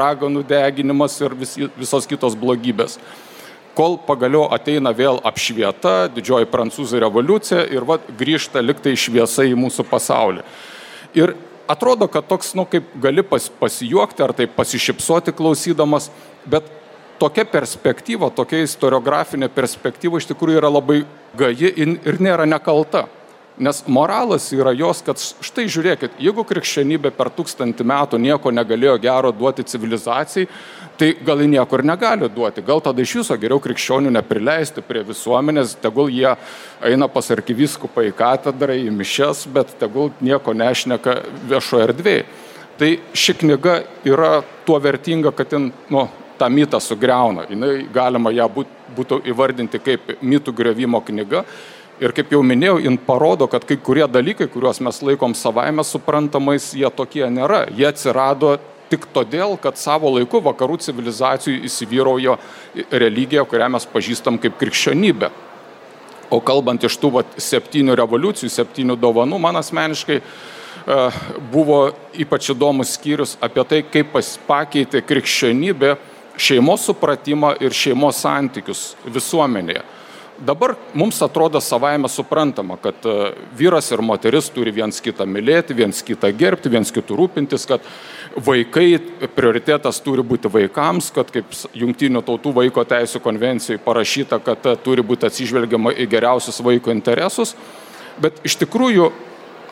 raganų 0.00 0.42
deginimas 0.48 1.16
ir 1.22 1.36
vis, 1.38 1.54
visos 1.78 2.08
kitos 2.10 2.36
blogybės. 2.36 2.98
Kol 3.78 3.94
pagaliau 4.02 4.48
ateina 4.52 4.90
vėl 4.90 5.20
apšvieta, 5.24 6.08
didžioji 6.10 6.50
prancūzų 6.50 7.00
revoliucija 7.04 7.62
ir 7.70 7.86
va, 7.86 8.00
grįžta 8.18 8.60
liktai 8.64 8.96
šviesa 8.98 9.46
į 9.46 9.54
mūsų 9.56 9.86
pasaulį. 9.88 10.42
Ir 11.16 11.36
atrodo, 11.68 12.08
kad 12.08 12.26
toks, 12.28 12.54
nu, 12.58 12.64
kaip 12.68 12.88
gali 13.02 13.22
pas, 13.22 13.48
pasijuokti 13.60 14.24
ar 14.24 14.32
tai 14.36 14.48
pasišypsoti 14.50 15.34
klausydamas, 15.36 16.10
bet 16.48 16.66
tokia 17.20 17.44
perspektyva, 17.48 18.30
tokia 18.34 18.62
istoriografinė 18.64 19.50
perspektyva 19.52 20.20
iš 20.20 20.30
tikrųjų 20.32 20.62
yra 20.62 20.72
labai 20.72 21.02
gaji 21.38 21.72
ir 21.76 22.20
nėra 22.22 22.46
nekalta. 22.48 23.06
Nes 23.58 23.80
moralas 23.90 24.44
yra 24.54 24.70
jos, 24.76 25.00
kad 25.02 25.18
štai 25.18 25.64
žiūrėkit, 25.66 26.20
jeigu 26.22 26.44
krikščionybė 26.46 27.10
per 27.16 27.30
tūkstantį 27.34 27.86
metų 27.90 28.20
nieko 28.22 28.52
negalėjo 28.54 28.94
gero 29.02 29.32
duoti 29.34 29.64
civilizacijai, 29.66 30.46
tai 30.98 31.08
gal 31.26 31.42
ji 31.42 31.48
nieko 31.50 31.78
ir 31.78 31.84
negali 31.90 32.28
duoti. 32.30 32.62
Gal 32.66 32.82
tada 32.84 33.02
iš 33.02 33.16
viso 33.18 33.38
geriau 33.38 33.58
krikščionių 33.62 34.12
neprileisti 34.14 34.84
prie 34.86 35.02
visuomenės, 35.06 35.74
tegul 35.82 36.10
jie 36.14 36.36
eina 36.86 37.08
pas 37.10 37.30
arkiviskupą 37.34 38.06
į 38.06 38.14
katedrą, 38.18 38.78
į 38.78 38.94
mišes, 38.94 39.48
bet 39.54 39.74
tegul 39.80 40.12
nieko 40.22 40.54
nešneka 40.54 41.18
viešo 41.50 41.82
erdvėje. 41.88 42.28
Tai 42.78 42.92
ši 43.10 43.34
knyga 43.40 43.80
yra 44.06 44.36
tuo 44.66 44.78
vertinga, 44.78 45.32
kad 45.34 45.50
jin, 45.50 45.72
nu, 45.90 46.06
tą 46.38 46.46
mitą 46.50 46.78
sugriauna. 46.80 47.48
Jis 47.50 47.88
galima 47.94 48.30
ją 48.30 48.46
būt, 48.54 48.70
būtų 48.94 49.18
įvardinti 49.32 49.80
kaip 49.82 50.14
mitų 50.22 50.54
griovimo 50.54 51.02
knyga. 51.02 51.42
Ir 51.98 52.12
kaip 52.14 52.30
jau 52.30 52.44
minėjau, 52.46 52.76
jin 52.84 52.94
parodo, 53.02 53.48
kad 53.50 53.64
kai 53.66 53.74
kurie 53.82 54.04
dalykai, 54.06 54.46
kuriuos 54.52 54.78
mes 54.86 55.00
laikom 55.02 55.32
savaime 55.34 55.82
suprantamais, 55.82 56.70
jie 56.78 56.86
tokie 56.94 57.24
nėra. 57.26 57.64
Jie 57.74 57.88
atsirado 57.88 58.52
tik 58.88 59.08
todėl, 59.12 59.56
kad 59.60 59.80
savo 59.80 60.12
laiku 60.14 60.38
vakarų 60.44 60.78
civilizacijų 60.84 61.64
įsivyraujo 61.66 62.38
religija, 63.02 63.42
kurią 63.48 63.68
mes 63.74 63.88
pažįstam 63.90 64.38
kaip 64.38 64.54
krikščionybė. 64.60 65.32
O 66.30 66.38
kalbant 66.44 66.86
iš 66.86 67.00
tų 67.00 67.10
vat, 67.18 67.34
septynių 67.40 67.96
revoliucijų, 67.98 68.52
septynių 68.52 68.98
dovanų, 69.00 69.42
man 69.42 69.58
asmeniškai 69.58 70.20
buvo 71.50 71.80
ypač 72.16 72.52
įdomus 72.54 72.94
skyrius 72.94 73.34
apie 73.44 73.64
tai, 73.68 73.82
kaip 73.82 74.14
pakeitė 74.46 75.02
krikščionybė 75.04 75.96
šeimos 76.38 76.86
supratimą 76.86 77.56
ir 77.64 77.74
šeimos 77.74 78.22
santykius 78.22 78.92
visuomenėje. 79.04 79.82
Dabar 80.38 80.76
mums 80.94 81.22
atrodo 81.22 81.58
savaime 81.60 82.08
suprantama, 82.08 82.76
kad 82.78 82.94
e, 83.04 83.32
vyras 83.58 83.90
ir 83.90 83.98
moteris 84.06 84.46
turi 84.54 84.70
viens 84.70 85.00
kitą 85.02 85.24
mylėti, 85.26 85.74
viens 85.74 85.98
kitą 86.06 86.30
gerbti, 86.30 86.70
viens 86.70 86.92
kitų 86.94 87.16
rūpintis, 87.18 87.64
kad 87.66 87.82
vaikai, 88.46 89.00
prioritetas 89.34 89.98
turi 90.04 90.22
būti 90.22 90.50
vaikams, 90.54 91.10
kad 91.16 91.32
kaip 91.34 91.50
Junktinių 91.74 92.22
tautų 92.22 92.52
vaiko 92.60 92.84
teisų 92.86 93.18
konvencijoje 93.24 93.82
parašyta, 93.82 94.38
kad 94.46 94.70
e, 94.70 94.76
turi 94.84 95.02
būti 95.02 95.26
atsižvelgiama 95.26 95.96
į 95.98 96.06
geriausius 96.06 96.62
vaiko 96.62 96.94
interesus. 96.94 97.56
Bet 98.22 98.38
iš 98.46 98.60
tikrųjų, 98.62 99.10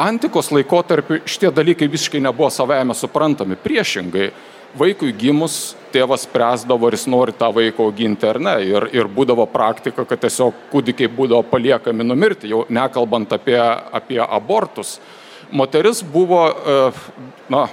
antikos 0.02 0.50
laikotarpiu 0.50 1.20
šitie 1.30 1.54
dalykai 1.54 1.87
visiškai 1.94 2.25
nebuvo 2.26 2.50
savaime 2.50 2.99
suprantami. 2.99 3.54
Priešingai, 3.54 4.32
vaikui 4.76 5.12
gimus 5.16 5.76
tėvas 5.94 6.26
spręsdavo, 6.26 6.88
ar 6.88 6.96
jis 6.96 7.06
nori 7.08 7.35
tą 7.37 7.49
vaiką 7.54 7.87
auginti 7.87 8.28
ar 8.28 8.40
ne. 8.42 8.56
Ir, 8.66 8.88
ir 8.96 9.08
būdavo 9.12 9.46
praktika, 9.50 10.04
kad 10.08 10.20
tiesiog 10.25 10.66
kūdikiai 10.73 11.12
būdavo 11.12 11.46
paliekami 11.50 12.04
numirti, 12.04 12.50
jau 12.52 12.64
nekalbant 12.68 13.32
apie, 13.37 13.58
apie 14.00 14.20
abortus. 14.25 14.99
Moteris 15.54 16.02
buvo, 16.02 16.42
e, 16.50 16.78
na, 17.52 17.66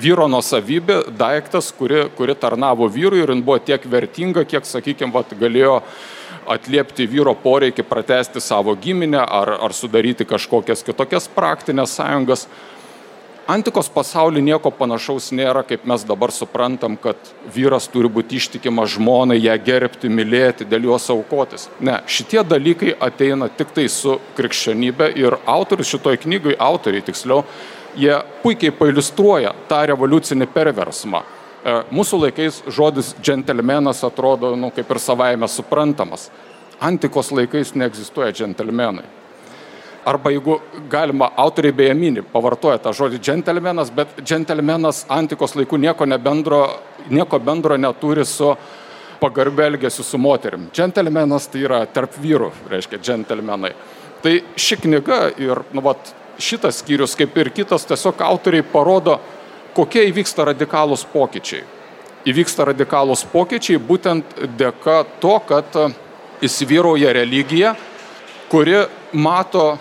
vyro 0.00 0.26
nusavybė, 0.30 1.04
daiktas, 1.18 1.70
kuri, 1.76 2.08
kuri 2.16 2.34
tarnavo 2.34 2.88
vyrui 2.90 3.22
ir 3.22 3.32
jin 3.34 3.44
buvo 3.44 3.60
tiek 3.62 3.84
vertinga, 3.90 4.44
kiek, 4.48 4.66
sakykime, 4.66 5.24
galėjo 5.38 5.80
atliepti 6.50 7.06
vyro 7.08 7.32
poreikį 7.40 7.84
pratesti 7.88 8.42
savo 8.42 8.74
giminę 8.76 9.22
ar, 9.22 9.54
ar 9.64 9.72
sudaryti 9.72 10.26
kažkokias 10.28 10.84
kitokias 10.84 11.28
praktinės 11.32 11.96
sąjungas. 11.96 12.48
Antikos 13.46 13.90
pasaulyje 13.92 14.40
nieko 14.40 14.70
panašaus 14.72 15.26
nėra, 15.36 15.60
kaip 15.68 15.82
mes 15.84 16.00
dabar 16.08 16.32
suprantam, 16.32 16.94
kad 16.96 17.18
vyras 17.52 17.90
turi 17.92 18.08
būti 18.08 18.38
ištikimas 18.40 18.94
žmonai, 18.94 19.36
ją 19.36 19.56
gerbti, 19.66 20.08
mylėti, 20.08 20.64
dėl 20.64 20.86
jos 20.88 21.10
aukotis. 21.12 21.66
Ne, 21.84 21.98
šitie 22.08 22.40
dalykai 22.40 22.94
ateina 23.04 23.50
tik 23.52 23.74
tai 23.76 23.84
su 23.92 24.16
krikščionybė 24.38 25.10
ir 25.20 25.36
autorius 25.44 25.92
šitoj 25.92 26.16
knygai, 26.22 26.54
autoriai 26.56 27.04
tiksliau, 27.04 27.42
jie 28.00 28.14
puikiai 28.40 28.72
pailustruoja 28.78 29.52
tą 29.68 29.82
revoliucinį 29.92 30.48
perversmą. 30.54 31.20
E, 31.20 31.74
mūsų 31.92 32.22
laikais 32.22 32.62
žodis 32.72 33.12
džentelmenas 33.20 34.00
atrodo, 34.08 34.54
nu, 34.56 34.72
kaip 34.72 34.88
ir 34.88 35.02
savaime 35.04 35.50
suprantamas. 35.52 36.30
Antikos 36.80 37.28
laikais 37.36 37.74
neegzistuoja 37.76 38.32
džentelmenai 38.32 39.04
arba 40.04 40.30
jeigu 40.30 40.58
galima, 40.90 41.30
autoriai 41.36 41.72
beje 41.72 41.94
mini, 41.94 42.22
pavartoja 42.22 42.78
tą 42.82 42.92
žodį 42.96 43.20
džentelmenas, 43.22 43.90
bet 43.94 44.18
džentelmenas 44.20 45.04
antikos 45.08 45.56
laikų 45.56 45.80
nieko, 45.80 46.06
nebendro, 46.08 46.62
nieko 47.10 47.40
bendro 47.40 47.76
neturi 47.80 48.24
su 48.28 48.52
pagarbė 49.20 49.68
elgesiu 49.70 50.04
su 50.04 50.20
moterim. 50.20 50.68
Džentelmenas 50.74 51.48
tai 51.48 51.64
yra 51.64 51.84
tarp 51.86 52.18
vyrų, 52.20 52.50
reiškia 52.70 53.00
džentelmenai. 53.00 53.72
Tai 54.24 54.34
ši 54.56 54.80
knyga 54.84 55.20
ir 55.40 55.62
nu, 55.72 55.84
vat, 55.84 56.12
šitas 56.38 56.82
skyrius, 56.82 57.14
kaip 57.16 57.36
ir 57.38 57.50
kitas, 57.54 57.86
tiesiog 57.88 58.20
autoriai 58.24 58.64
parodo, 58.66 59.18
kokie 59.74 60.04
įvyksta 60.10 60.46
radikalūs 60.50 61.06
pokyčiai. 61.12 61.64
Įvyksta 62.28 62.64
radikalūs 62.70 63.24
pokyčiai 63.32 63.80
būtent 63.80 64.38
dėka 64.58 65.02
to, 65.20 65.34
kad 65.48 65.76
įsivyrauja 66.44 67.12
religija, 67.14 67.74
kuri 68.50 68.84
mato 69.12 69.74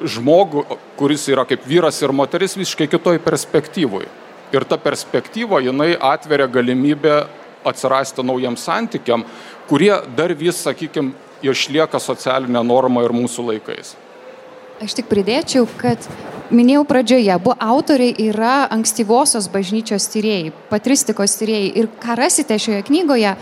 žmogų, 0.00 0.64
kuris 0.98 1.26
yra 1.30 1.44
kaip 1.48 1.64
vyras 1.68 2.00
ir 2.02 2.14
moteris 2.16 2.56
visiškai 2.58 2.88
kitoj 2.90 3.20
perspektyvoj. 3.24 4.08
Ir 4.50 4.66
ta 4.66 4.80
perspektyva, 4.80 5.60
jinai 5.62 5.92
atveria 5.94 6.48
galimybę 6.50 7.24
atsirasti 7.64 8.24
naujam 8.26 8.56
santykiam, 8.58 9.24
kurie 9.68 9.92
dar 10.16 10.32
vis, 10.34 10.62
sakykime, 10.64 11.12
išlieka 11.44 12.00
socialinė 12.02 12.62
norma 12.66 13.04
ir 13.04 13.14
mūsų 13.16 13.46
laikais. 13.52 13.94
Aš 14.80 14.96
tik 14.96 15.10
pridėčiau, 15.10 15.66
kad 15.80 16.06
minėjau 16.48 16.86
pradžioje, 16.88 17.34
buvo 17.44 17.54
autoriai 17.60 18.14
yra 18.30 18.64
ankstyvosios 18.72 19.48
bažnyčios 19.52 20.08
tyrėjai, 20.12 20.54
patristikos 20.70 21.36
tyrėjai. 21.36 21.72
Ir 21.82 21.90
ką 22.00 22.16
rasite 22.16 22.56
šioje 22.56 22.86
knygoje, 22.88 23.34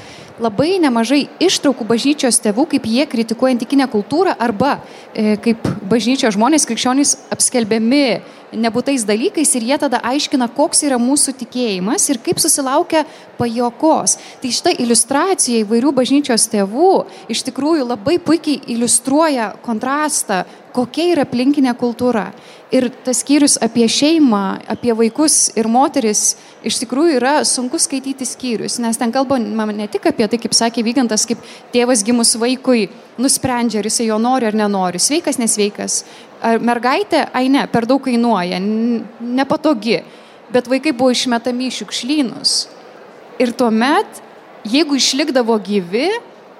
labai 0.43 0.79
nemažai 0.83 1.27
ištraukų 1.43 1.87
bažnyčios 1.89 2.41
tėvų, 2.45 2.69
kaip 2.75 2.89
jie 2.89 3.07
kritikuoja 3.11 3.57
antikinę 3.57 3.89
kultūrą 3.93 4.35
arba 4.39 4.79
e, 5.13 5.37
kaip 5.43 5.67
bažnyčios 5.91 6.37
žmonės, 6.37 6.67
krikščionys 6.69 7.15
apskelbiami 7.35 8.05
nebūtais 8.53 9.05
dalykais 9.09 9.55
ir 9.59 9.67
jie 9.71 9.79
tada 9.81 10.01
aiškina, 10.07 10.49
koks 10.57 10.85
yra 10.87 10.99
mūsų 11.01 11.35
tikėjimas 11.43 12.09
ir 12.09 12.21
kaip 12.25 12.41
susilaukia 12.41 13.05
pajokos. 13.39 14.17
Tai 14.43 14.53
šitą 14.55 14.75
iliustraciją 14.83 15.65
įvairių 15.65 15.93
bažnyčios 15.97 16.49
tėvų 16.53 16.93
iš 17.33 17.45
tikrųjų 17.49 17.89
labai 17.89 18.19
puikiai 18.23 18.63
iliustruoja 18.75 19.53
kontrastą, 19.65 20.45
kokia 20.75 21.13
yra 21.15 21.27
aplinkinė 21.27 21.75
kultūra. 21.79 22.29
Ir 22.69 22.91
tas 23.05 23.23
skyrius 23.23 23.57
apie 23.65 23.87
šeimą, 23.89 24.61
apie 24.69 24.93
vaikus 24.93 25.49
ir 25.57 25.71
moteris 25.73 26.35
iš 26.69 26.77
tikrųjų 26.83 27.15
yra 27.17 27.33
sunku 27.49 27.81
skaityti 27.81 28.27
skyrius, 28.29 28.77
nes 28.83 28.99
ten 29.01 29.13
kalbama 29.15 29.65
ne 29.73 29.87
tik 29.89 30.11
apie 30.11 30.27
tai, 30.29 30.41
kaip 30.43 30.57
sakė 30.57 30.85
Vygantas, 30.85 31.25
kaip 31.29 31.41
tėvas 31.73 32.05
gimus 32.05 32.35
vaikui 32.37 32.91
nusprendžia, 33.19 33.81
ar 33.81 33.89
jisai 33.89 34.11
jo 34.11 34.19
nori 34.21 34.51
ar 34.51 34.59
nenori, 34.59 35.01
sveikas, 35.01 35.41
nesveikas. 35.41 36.03
Mergaitė, 36.39 37.25
ai 37.35 37.49
ne, 37.51 37.65
per 37.71 37.87
daug 37.89 38.03
kainuoja, 38.05 38.61
nepatogi, 39.21 40.03
bet 40.55 40.69
vaikai 40.71 40.93
buvo 40.97 41.11
išmetami 41.15 41.67
į 41.69 41.77
šiukšlynus. 41.81 42.53
Ir 43.43 43.53
tuomet, 43.59 44.23
jeigu 44.67 44.99
išlikdavo 44.99 45.59
gyvi, 45.67 46.09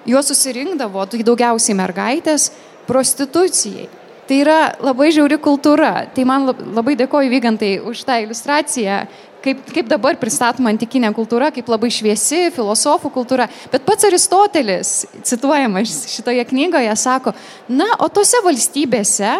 juos 0.09 0.31
susirinkdavo, 0.31 1.07
tai 1.11 1.23
daugiausiai 1.27 1.79
mergaitės, 1.79 2.51
prostitucijai. 2.89 3.89
Tai 4.29 4.37
yra 4.43 4.59
labai 4.85 5.09
žiauri 5.15 5.39
kultūra. 5.41 5.93
Tai 6.13 6.25
man 6.29 6.51
labai 6.77 6.99
dėkoju 7.01 7.31
Vygantai 7.33 7.71
už 7.81 8.03
tą 8.05 8.19
iliustraciją, 8.21 8.99
kaip, 9.45 9.63
kaip 9.73 9.89
dabar 9.89 10.19
pristatoma 10.21 10.69
antikinė 10.75 11.15
kultūra, 11.17 11.49
kaip 11.55 11.71
labai 11.71 11.89
šviesi 11.95 12.51
filosofų 12.53 13.11
kultūra. 13.15 13.49
Bet 13.73 13.87
pats 13.87 14.05
Aristotelis, 14.09 14.93
cituojamas 15.25 15.95
šitoje 16.13 16.45
knygoje, 16.51 16.93
sako, 17.01 17.33
na, 17.73 17.89
o 18.05 18.11
tose 18.13 18.43
valstybėse, 18.45 19.39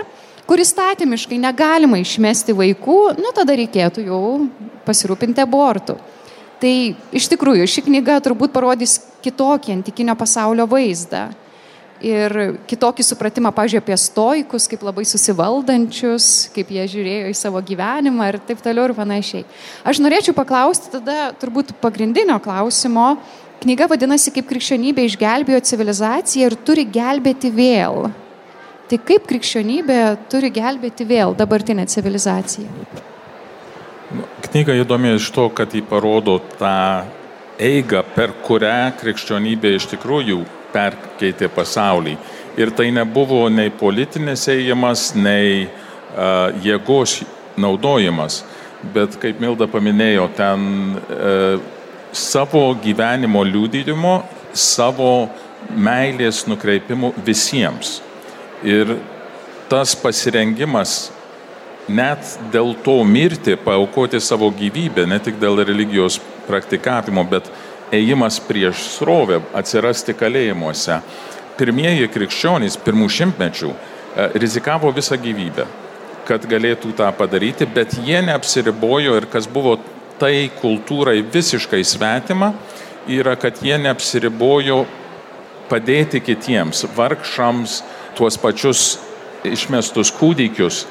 kur 0.49 0.63
įstatymiškai 0.63 1.39
negalima 1.43 2.01
išmesti 2.01 2.57
vaikų, 2.57 3.01
nu 3.21 3.33
tada 3.37 3.57
reikėtų 3.59 4.07
jau 4.09 4.23
pasirūpinti 4.87 5.45
abortų. 5.45 5.99
Tai 6.59 6.73
iš 7.15 7.29
tikrųjų 7.31 7.69
ši 7.71 7.85
knyga 7.87 8.17
turbūt 8.25 8.55
parodys 8.55 8.97
kitokį 9.23 9.77
antikinio 9.77 10.17
pasaulio 10.19 10.67
vaizdą 10.67 11.29
ir 12.03 12.35
kitokį 12.71 13.05
supratimą, 13.07 13.51
pažiūrėjau, 13.55 13.83
apie 13.85 13.97
stoikus, 13.99 14.69
kaip 14.71 14.85
labai 14.87 15.05
susivaldančius, 15.09 16.49
kaip 16.55 16.71
jie 16.75 16.87
žiūrėjo 16.95 17.33
į 17.33 17.37
savo 17.37 17.63
gyvenimą 17.63 18.31
ir 18.31 18.39
taip 18.47 18.63
toliau 18.65 18.89
ir 18.89 18.95
panašiai. 18.97 19.45
Aš 19.87 20.01
norėčiau 20.03 20.37
paklausti 20.37 20.93
tada 20.95 21.33
turbūt 21.39 21.75
pagrindinio 21.83 22.39
klausimo. 22.43 23.17
Knyga 23.59 23.89
vadinasi, 23.91 24.31
kaip 24.35 24.47
krikščionybė 24.47 25.09
išgelbėjo 25.09 25.59
civilizaciją 25.67 26.51
ir 26.51 26.59
turi 26.63 26.87
gelbėti 26.87 27.51
vėl. 27.51 28.07
Tai 28.89 28.97
kaip 29.05 29.27
krikščionybė 29.29 29.99
turi 30.33 30.49
gelbėti 30.49 31.05
vėl 31.05 31.35
dabartinę 31.37 31.85
civilizaciją? 31.93 32.69
Nu, 34.17 34.25
knyga 34.47 34.73
įdomi 34.81 35.11
iš 35.19 35.27
to, 35.37 35.51
kad 35.53 35.75
jį 35.77 35.83
parodo 35.91 36.39
tą 36.57 37.05
eigą, 37.61 38.01
per 38.15 38.33
kurią 38.47 38.95
krikščionybė 38.97 39.75
iš 39.77 39.91
tikrųjų 39.91 40.39
perkeitė 40.73 41.51
pasaulį. 41.53 42.17
Ir 42.57 42.73
tai 42.73 42.89
nebuvo 42.97 43.43
nei 43.53 43.69
politinis 43.69 44.47
ėjimas, 44.49 45.11
nei 45.21 45.67
uh, 45.67 46.49
jėgos 46.65 47.21
naudojimas, 47.61 48.41
bet, 48.97 49.21
kaip 49.21 49.45
Milda 49.45 49.69
paminėjo, 49.69 50.31
ten 50.39 50.67
uh, 50.97 51.61
savo 52.17 52.71
gyvenimo 52.81 53.45
liūdėjimo, 53.45 54.19
savo 54.57 55.29
meilės 55.77 56.47
nukreipimų 56.49 57.19
visiems. 57.27 57.99
Ir 58.67 58.97
tas 59.71 59.95
pasirengimas 59.95 61.13
net 61.89 62.37
dėl 62.53 62.75
to 62.85 63.01
mirti, 63.05 63.57
paukoti 63.57 64.21
savo 64.21 64.51
gyvybę, 64.51 65.07
ne 65.09 65.19
tik 65.23 65.39
dėl 65.41 65.63
religijos 65.65 66.19
praktikavimo, 66.49 67.25
bet 67.29 67.49
ėjimas 67.95 68.41
prieš 68.45 68.85
srovę, 68.99 69.41
atsirasti 69.57 70.15
kalėjimuose. 70.17 71.01
Pirmieji 71.59 72.11
krikščionys 72.13 72.77
pirmų 72.85 73.09
šimtmečių 73.11 73.71
e, 73.73 73.79
rizikavo 74.39 74.93
visą 74.95 75.17
gyvybę, 75.19 75.65
kad 76.29 76.45
galėtų 76.49 76.93
tą 76.99 77.09
padaryti, 77.17 77.67
bet 77.67 77.97
jie 78.05 78.21
neapsiribojo 78.27 79.17
ir 79.19 79.27
kas 79.33 79.49
buvo 79.51 79.79
tai 80.21 80.51
kultūrai 80.61 81.23
visiškai 81.23 81.81
svetima, 81.87 82.53
yra, 83.09 83.35
kad 83.41 83.63
jie 83.65 83.79
neapsiribojo 83.81 84.83
padėti 85.71 86.21
kitiems, 86.25 86.85
vargšams, 86.97 87.81
tuos 88.19 88.39
pačius 88.41 88.97
išmestus 89.47 90.11
kūdikius 90.19 90.85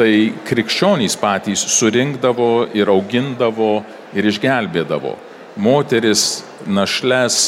tai 0.00 0.32
krikščionys 0.48 1.16
patys 1.20 1.62
surinkdavo 1.74 2.70
ir 2.76 2.88
augindavo 2.88 3.82
ir 4.16 4.28
išgelbėdavo. 4.30 5.16
Moteris, 5.60 6.42
našles, 6.64 7.40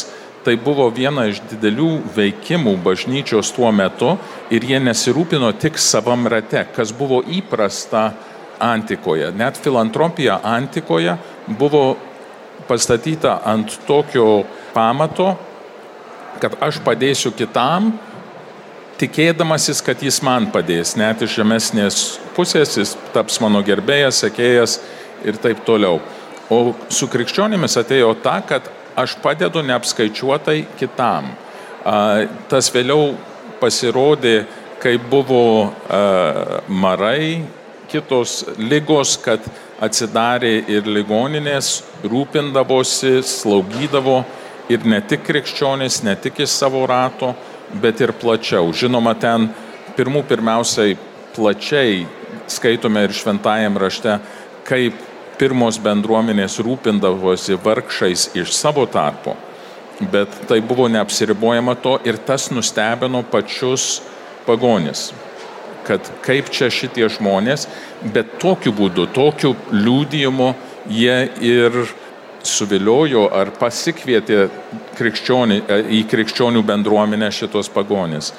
tai 0.45 0.57
buvo 0.61 0.89
viena 0.93 1.29
iš 1.31 1.41
didelių 1.53 1.91
veikimų 2.17 2.75
bažnyčios 2.85 3.53
tuo 3.57 3.71
metu 3.73 4.17
ir 4.53 4.65
jie 4.67 4.81
nesirūpino 4.83 5.53
tik 5.63 5.79
savam 5.81 6.27
rate, 6.29 6.67
kas 6.75 6.93
buvo 6.93 7.23
įprasta 7.23 8.11
antikoje. 8.63 9.31
Net 9.39 9.57
filantropija 9.63 10.41
antikoje 10.45 11.17
buvo 11.47 11.85
pastatyta 12.69 13.39
ant 13.49 13.79
tokio 13.87 14.43
pamato, 14.75 15.33
kad 16.43 16.59
aš 16.61 16.83
padėsiu 16.85 17.33
kitam, 17.39 17.93
tikėdamasis, 19.01 19.81
kad 19.85 20.03
jis 20.03 20.21
man 20.25 20.51
padės, 20.53 20.97
net 20.99 21.23
iš 21.25 21.39
žemesnės 21.41 22.03
pusės 22.37 22.77
jis 22.79 22.97
taps 23.15 23.41
mano 23.43 23.63
gerbėjas, 23.65 24.23
sekėjas 24.25 24.79
ir 25.25 25.39
taip 25.43 25.65
toliau. 25.67 26.01
O 26.53 26.75
su 26.93 27.09
krikščionimis 27.09 27.79
atėjo 27.81 28.13
ta, 28.23 28.41
kad 28.45 28.67
aš 28.99 29.17
padedu 29.23 29.63
neapskaičiuotai 29.65 30.59
kitam. 30.81 31.33
Tas 32.53 32.69
vėliau 32.75 33.15
pasirodė, 33.63 34.43
kai 34.83 34.99
buvo 34.99 35.73
marai, 36.69 37.43
kitos 37.93 38.43
lygos, 38.59 39.17
kad 39.23 39.45
atsidarė 39.83 40.53
ir 40.71 40.87
ligoninės, 40.87 41.83
rūpindavosi, 42.07 43.21
slaugydavo 43.27 44.21
ir 44.73 44.85
ne 44.87 45.01
tik 45.05 45.25
krikščionys, 45.27 46.03
ne 46.07 46.15
tik 46.17 46.43
iš 46.45 46.55
savo 46.63 46.85
rato, 46.87 47.33
bet 47.81 48.01
ir 48.01 48.13
plačiau. 48.17 48.73
Žinoma, 48.75 49.15
ten 49.19 49.49
pirmų 49.97 50.25
pirmiausiai 50.29 50.97
plačiai 51.37 52.05
skaitome 52.51 53.07
ir 53.07 53.15
šventajam 53.17 53.79
rašte, 53.81 54.19
kaip 54.69 54.99
pirmos 55.41 55.79
bendruomenės 55.83 56.61
rūpindavosi 56.63 57.57
vargšais 57.63 58.31
iš 58.39 58.53
savo 58.55 58.85
tarpo. 58.87 59.37
Bet 60.13 60.33
tai 60.49 60.61
buvo 60.65 60.89
neapsiribojama 60.91 61.77
to 61.83 61.99
ir 62.09 62.19
tas 62.27 62.51
nustebino 62.51 63.23
pačius 63.31 64.01
pagonis 64.47 65.11
kad 65.87 66.07
kaip 66.23 66.51
čia 66.55 66.71
šitie 66.71 67.09
žmonės, 67.11 67.67
bet 68.15 68.39
tokiu 68.43 68.73
būdu, 68.77 69.09
tokiu 69.15 69.55
liūdėjimu 69.75 70.53
jie 70.91 71.17
ir 71.43 71.79
suviliojo 72.47 73.27
ar 73.35 73.53
pasikvietė 73.59 74.47
krikščionį, 74.99 75.59
e, 75.69 75.79
į 75.99 76.03
krikščionių 76.11 76.63
bendruomenę 76.67 77.31
šitos 77.33 77.71
pagonis. 77.73 78.33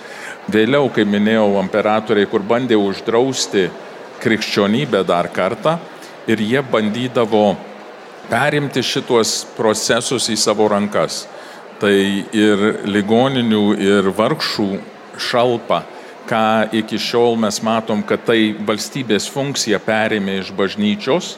Vėliau, 0.52 0.89
kaip 0.94 1.08
minėjau, 1.08 1.60
imperatoriai, 1.62 2.30
kur 2.30 2.42
bandė 2.42 2.78
uždrausti 2.80 3.70
krikščionybę 4.24 5.04
dar 5.08 5.30
kartą 5.34 5.78
ir 6.28 6.39
jie 6.39 6.62
bandydavo 6.62 7.56
perimti 8.30 8.84
šitos 8.84 9.44
procesus 9.58 10.30
į 10.30 10.38
savo 10.38 10.68
rankas. 10.72 11.26
Tai 11.80 11.96
ir 12.32 12.62
ligoninių, 12.88 13.66
ir 13.82 14.13
vargšų 14.16 14.70
šalpa 15.20 15.84
ką 16.28 16.72
iki 16.72 17.00
šiol 17.00 17.36
mes 17.39 17.60
matom, 17.63 18.04
kad 18.08 18.24
tai 18.28 18.54
valstybės 18.66 19.28
funkcija 19.32 19.80
perėmė 19.84 20.39
iš 20.42 20.54
bažnyčios, 20.56 21.36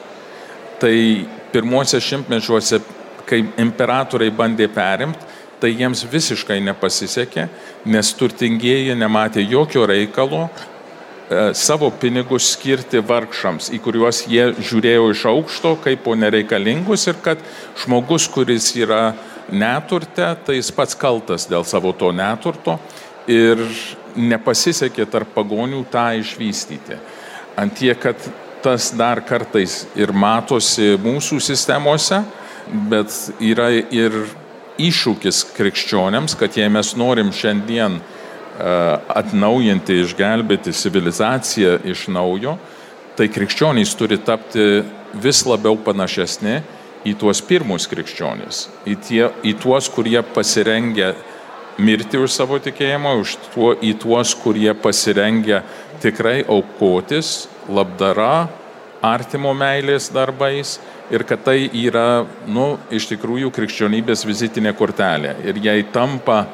tai 0.82 1.26
pirmuose 1.56 2.02
šimtmečiuose, 2.04 2.82
kai 3.26 3.42
imperatoriai 3.64 4.34
bandė 4.36 4.68
perimti, 4.72 5.34
tai 5.62 5.72
jiems 5.72 6.04
visiškai 6.12 6.60
nepasisekė, 6.68 7.48
nes 7.90 8.12
turtingieji 8.20 8.96
nematė 9.00 9.46
jokio 9.48 9.86
reikalo 9.88 10.44
e, 10.46 11.54
savo 11.58 11.90
pinigus 12.02 12.52
skirti 12.54 13.00
vargšams, 13.00 13.72
į 13.74 13.80
kuriuos 13.86 14.26
jie 14.30 14.50
žiūrėjo 14.60 15.08
iš 15.14 15.24
aukšto 15.32 15.76
kaip 15.86 16.04
po 16.06 16.18
nereikalingus 16.20 17.08
ir 17.10 17.22
kad 17.24 17.42
žmogus, 17.86 18.28
kuris 18.32 18.74
yra 18.76 19.16
neturte, 19.50 20.28
tai 20.46 20.60
jis 20.60 20.74
pats 20.76 20.98
kaltas 21.00 21.48
dėl 21.50 21.66
savo 21.68 21.96
to 21.96 22.12
neturto 22.16 22.80
ir 23.32 23.62
nepasisekė 24.16 25.08
tarp 25.12 25.34
pagonių 25.36 25.84
tą 25.92 26.10
išvystyti. 26.20 27.00
Antie, 27.60 27.94
kad 27.96 28.20
tas 28.66 28.90
dar 28.98 29.22
kartais 29.22 29.84
ir 29.94 30.10
matosi 30.10 30.96
mūsų 30.98 31.38
sistemose, 31.44 32.24
bet 32.90 33.14
yra 33.38 33.70
ir 33.94 34.16
iššūkis 34.82 35.44
krikščionėms, 35.54 36.34
kad 36.40 36.58
jei 36.58 36.72
mes 36.74 36.96
norim 36.98 37.30
šiandien 37.36 38.00
e, 38.00 38.02
atnaujinti, 39.22 40.02
išgelbėti 40.02 40.74
civilizaciją 40.74 41.78
iš 41.94 42.08
naujo, 42.10 42.58
tai 43.16 43.30
krikščionys 43.32 43.94
turi 44.00 44.18
tapti 44.18 44.82
vis 45.22 45.46
labiau 45.46 45.78
panašesni 45.86 46.58
į 47.06 47.14
tuos 47.22 47.44
pirmus 47.46 47.86
krikščionys, 47.88 48.66
į, 48.90 48.98
tie, 49.06 49.24
į 49.46 49.54
tuos, 49.62 49.88
kurie 49.94 50.20
pasirengia 50.34 51.14
mirti 51.78 52.18
už 52.18 52.34
savo 52.34 52.58
tikėjimą, 52.58 53.14
už 53.22 53.38
tuo, 53.54 53.76
į 53.78 53.94
tuos, 54.02 54.34
kurie 54.42 54.72
pasirengia 54.74 55.62
tikrai 56.02 56.40
aukotis, 56.50 57.46
labdara, 57.70 58.48
artimo 59.06 59.54
meilės 59.54 60.10
darbais 60.14 60.78
ir 61.14 61.26
kad 61.28 61.44
tai 61.46 61.68
yra, 61.78 62.26
nu, 62.48 62.76
iš 62.90 63.10
tikrųjų 63.12 63.52
krikščionybės 63.54 64.26
vizitinė 64.26 64.74
kortelė. 64.78 65.36
Ir 65.46 65.60
jei 65.62 65.86
tampa 65.94 66.46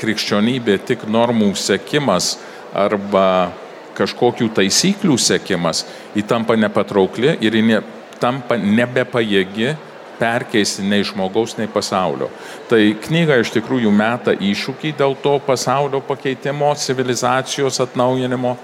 krikščionybė 0.00 0.78
tik 0.88 1.04
normų 1.10 1.52
sekimas 1.58 2.34
arba 2.74 3.52
kažkokių 3.98 4.48
taisyklių 4.56 5.16
sekimas, 5.20 5.84
ji 6.14 6.24
tampa 6.26 6.56
nepatraukli 6.56 7.36
ir 7.44 7.56
ji 7.58 7.62
ne, 7.66 7.80
tampa 8.22 8.56
nebepajėgi 8.60 9.74
perkeisti 10.20 10.84
nei 10.86 11.04
žmogaus, 11.06 11.56
nei 11.58 11.68
pasaulio. 11.72 12.28
Tai 12.68 12.80
knyga 13.06 13.40
iš 13.40 13.54
tikrųjų 13.56 13.90
meta 13.94 14.34
iššūkį 14.36 14.94
dėl 15.00 15.16
to 15.24 15.38
pasaulio 15.46 16.02
pakeitimo, 16.04 16.70
civilizacijos 16.78 17.80
atnaujinimo, 17.86 18.56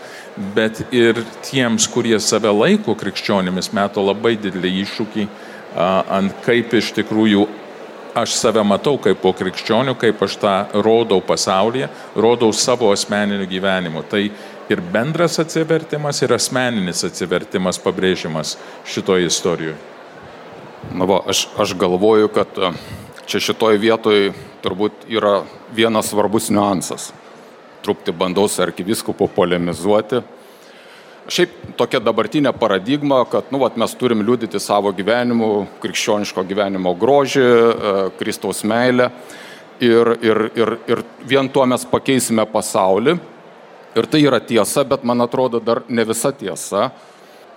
bet 0.57 0.85
ir 0.95 1.23
tiems, 1.47 1.89
kurie 1.91 2.19
save 2.21 2.53
laiko 2.53 2.95
krikščionimis, 2.99 3.73
meta 3.77 4.05
labai 4.05 4.37
didelį 4.41 4.75
iššūkį 4.85 5.29
ant 5.77 6.37
kaip 6.45 6.73
iš 6.77 6.93
tikrųjų 6.97 7.47
aš 8.17 8.37
save 8.39 8.63
matau 8.65 8.97
kaip 9.03 9.19
po 9.21 9.35
krikščionių, 9.37 9.97
kaip 10.01 10.23
aš 10.25 10.39
tą 10.41 10.55
rodau 10.85 11.21
pasaulyje, 11.25 11.91
rodau 12.17 12.53
savo 12.57 12.89
asmeniniu 12.93 13.49
gyvenimu. 13.51 14.05
Tai 14.09 14.23
ir 14.73 14.85
bendras 14.93 15.37
atsivertimas, 15.43 16.23
ir 16.25 16.33
asmeninis 16.37 17.05
atsivertimas 17.07 17.81
pabrėžimas 17.83 18.57
šitoje 18.89 19.29
istorijoje. 19.29 19.96
Na 20.95 21.05
va, 21.05 21.21
aš, 21.29 21.49
aš 21.59 21.75
galvoju, 21.79 22.29
kad 22.33 22.59
e, 22.59 22.71
čia 23.27 23.41
šitoj 23.49 23.79
vietoj 23.81 24.31
turbūt 24.65 25.07
yra 25.11 25.41
vienas 25.75 26.13
svarbus 26.13 26.51
niuansas. 26.53 27.11
Trupti 27.85 28.13
bandau 28.13 28.49
su 28.49 28.63
arkiviskupu 28.63 29.29
polemizuoti. 29.35 30.23
Šiaip 31.27 31.75
tokia 31.79 31.99
dabartinė 31.99 32.53
paradigma, 32.55 33.25
kad 33.31 33.51
nu, 33.51 33.59
vat, 33.63 33.75
mes 33.81 33.95
turim 33.99 34.23
liūdyti 34.23 34.61
savo 34.63 34.93
gyvenimu, 34.95 35.67
krikščioniško 35.83 36.45
gyvenimo 36.47 36.95
grožį, 36.95 37.43
e, 37.43 37.97
Kristaus 38.21 38.63
meilę 38.65 39.11
ir, 39.81 40.13
ir, 40.23 40.45
ir, 40.55 40.77
ir 40.87 41.03
vien 41.27 41.51
tuo 41.51 41.67
mes 41.67 41.85
pakeisime 41.91 42.47
pasaulį. 42.53 43.19
Ir 43.97 44.07
tai 44.13 44.21
yra 44.23 44.39
tiesa, 44.45 44.85
bet 44.85 45.05
man 45.09 45.25
atrodo 45.25 45.59
dar 45.59 45.83
ne 45.89 46.05
visa 46.05 46.31
tiesa 46.37 46.91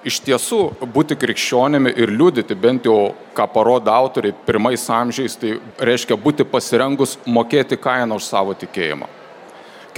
iš 0.07 0.19
tiesų 0.23 0.59
būti 0.93 1.17
krikščionimi 1.19 1.93
ir 1.99 2.13
liūdyti, 2.13 2.55
bent 2.55 2.87
jau 2.87 3.13
ką 3.35 3.47
parodo 3.53 3.91
autoriai 3.91 4.35
pirmais 4.45 4.85
amžiais, 4.89 5.35
tai 5.39 5.57
reiškia 5.79 6.17
būti 6.19 6.47
pasirengus 6.47 7.17
mokėti 7.27 7.79
kainą 7.79 8.19
už 8.19 8.29
savo 8.29 8.55
tikėjimą. 8.57 9.18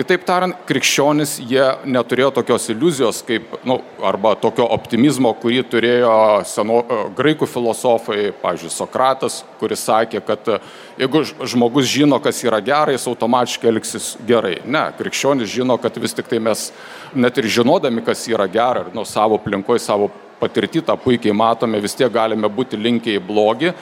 Kitaip 0.02 0.24
tariant, 0.26 0.56
krikščionis 0.66 1.36
jie 1.46 1.62
neturėjo 1.86 2.32
tokios 2.40 2.64
iliuzijos, 2.74 3.20
kaip, 3.28 3.52
nu, 3.70 3.76
arba 4.02 4.32
tokio 4.42 4.66
optimizmo, 4.74 5.30
kurį 5.38 5.60
turėjo 5.70 6.14
seno, 6.50 6.80
e, 6.82 6.98
graikų 7.20 7.46
filosofai, 7.46 8.32
pavyzdžiui, 8.42 8.72
Sokratas, 8.74 9.36
kuris 9.60 9.84
sakė, 9.86 10.24
kad 10.26 10.50
e, 10.50 10.58
jeigu 11.04 11.22
žmogus 11.54 11.86
žino, 11.92 12.18
kas 12.24 12.42
yra 12.42 12.58
gerai, 12.66 12.96
jis 12.98 13.06
automatiškai 13.12 13.70
elgsis 13.70 14.10
gerai. 14.26 14.56
Ne, 14.66 14.88
krikščionis 14.98 15.54
žino, 15.54 15.78
kad 15.78 16.02
vis 16.02 16.18
tik 16.18 16.34
tai 16.34 16.42
mes 16.50 16.72
net 17.14 17.38
ir 17.38 17.52
žinodami, 17.60 18.02
kas 18.08 18.26
yra 18.32 18.50
gera, 18.50 18.88
ir 18.88 18.98
nuo 18.98 19.06
savo 19.06 19.38
aplinkoje, 19.38 19.86
savo 19.86 20.10
patirtį 20.42 20.82
tą 20.88 20.98
puikiai 20.98 21.38
matome, 21.38 21.84
vis 21.84 21.94
tiek 22.00 22.10
galime 22.10 22.50
būti 22.50 22.80
linkę 22.80 23.20
į 23.20 23.26
blogį. 23.30 23.76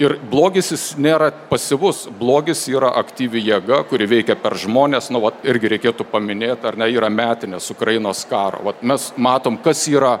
Ir 0.00 0.14
blogis 0.30 0.70
jis 0.72 0.84
nėra 0.96 1.26
pasivus, 1.50 2.06
blogis 2.16 2.62
yra 2.72 2.94
aktyvi 2.96 3.42
jėga, 3.44 3.82
kuri 3.90 4.06
veikia 4.08 4.32
per 4.40 4.54
žmonės, 4.56 5.10
nu, 5.12 5.20
vat, 5.20 5.42
irgi 5.44 5.74
reikėtų 5.74 6.06
paminėti, 6.08 6.64
ar 6.70 6.78
ne, 6.80 6.88
yra 6.88 7.10
metinės 7.12 7.68
Ukrainos 7.74 8.22
karo. 8.30 8.62
Vat, 8.70 8.80
mes 8.80 9.10
matom, 9.20 9.58
kas 9.60 9.82
yra 9.92 10.14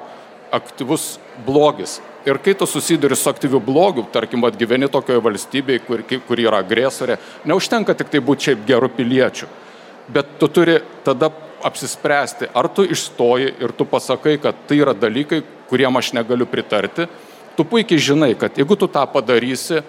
aktyvus 0.52 1.14
blogis. 1.46 1.96
Ir 2.28 2.36
kai 2.44 2.52
tu 2.60 2.68
susiduri 2.68 3.16
su 3.16 3.30
aktyviu 3.32 3.62
blogiu, 3.64 4.04
tarkim, 4.12 4.44
vat, 4.44 4.58
gyveni 4.60 4.90
tokioje 4.92 5.24
valstybėje, 5.24 5.84
kur, 5.86 6.04
kur 6.28 6.44
yra 6.44 6.60
agresorė, 6.60 7.16
neužtenka 7.48 7.96
tik 7.96 8.12
tai 8.12 8.20
būti 8.20 8.50
šiaip 8.50 8.68
gerų 8.68 8.92
piliečių, 8.98 9.48
bet 10.12 10.36
tu 10.42 10.50
turi 10.52 10.76
tada 11.06 11.32
apsispręsti, 11.64 12.50
ar 12.52 12.68
tu 12.68 12.84
išstoji 12.84 13.54
ir 13.64 13.72
tu 13.76 13.88
pasakai, 13.88 14.36
kad 14.44 14.60
tai 14.68 14.82
yra 14.84 14.92
dalykai, 14.92 15.40
kuriem 15.72 15.96
aš 15.96 16.12
negaliu 16.20 16.44
pritarti, 16.44 17.08
tu 17.56 17.66
puikiai 17.66 18.00
žinai, 18.00 18.32
kad 18.38 18.56
jeigu 18.58 18.76
tu 18.78 18.88
tą 18.90 19.04
padarysi, 19.10 19.82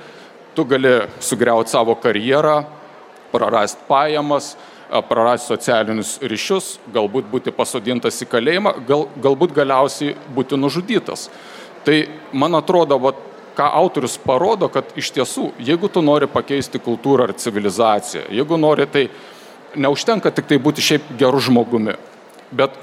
tu 0.55 0.65
gali 0.67 1.01
sugriauti 1.19 1.71
savo 1.71 1.95
karjerą, 1.95 2.61
prarasti 3.31 3.87
pajamas, 3.87 4.55
prarasti 5.07 5.53
socialinius 5.53 6.17
ryšius, 6.19 6.73
galbūt 6.91 7.29
būti 7.31 7.53
pasodintas 7.55 8.19
į 8.23 8.27
kalėjimą, 8.31 8.73
gal, 8.87 9.05
galbūt 9.23 9.55
galiausiai 9.55 10.15
būti 10.35 10.59
nužudytas. 10.59 11.29
Tai 11.87 11.97
man 12.35 12.59
atrodo, 12.59 12.99
va, 12.99 13.13
ką 13.55 13.67
autorius 13.79 14.17
parodo, 14.21 14.67
kad 14.71 14.91
iš 14.99 15.13
tiesų, 15.15 15.51
jeigu 15.63 15.89
tu 15.91 16.03
nori 16.03 16.27
pakeisti 16.31 16.79
kultūrą 16.83 17.29
ar 17.29 17.35
civilizaciją, 17.39 18.27
jeigu 18.31 18.59
nori, 18.59 18.87
tai 18.87 19.07
neužtenka 19.75 20.31
tik 20.35 20.49
tai 20.51 20.59
būti 20.59 20.83
šiaip 20.83 21.13
geru 21.19 21.39
žmogumi, 21.39 21.95
bet 22.51 22.75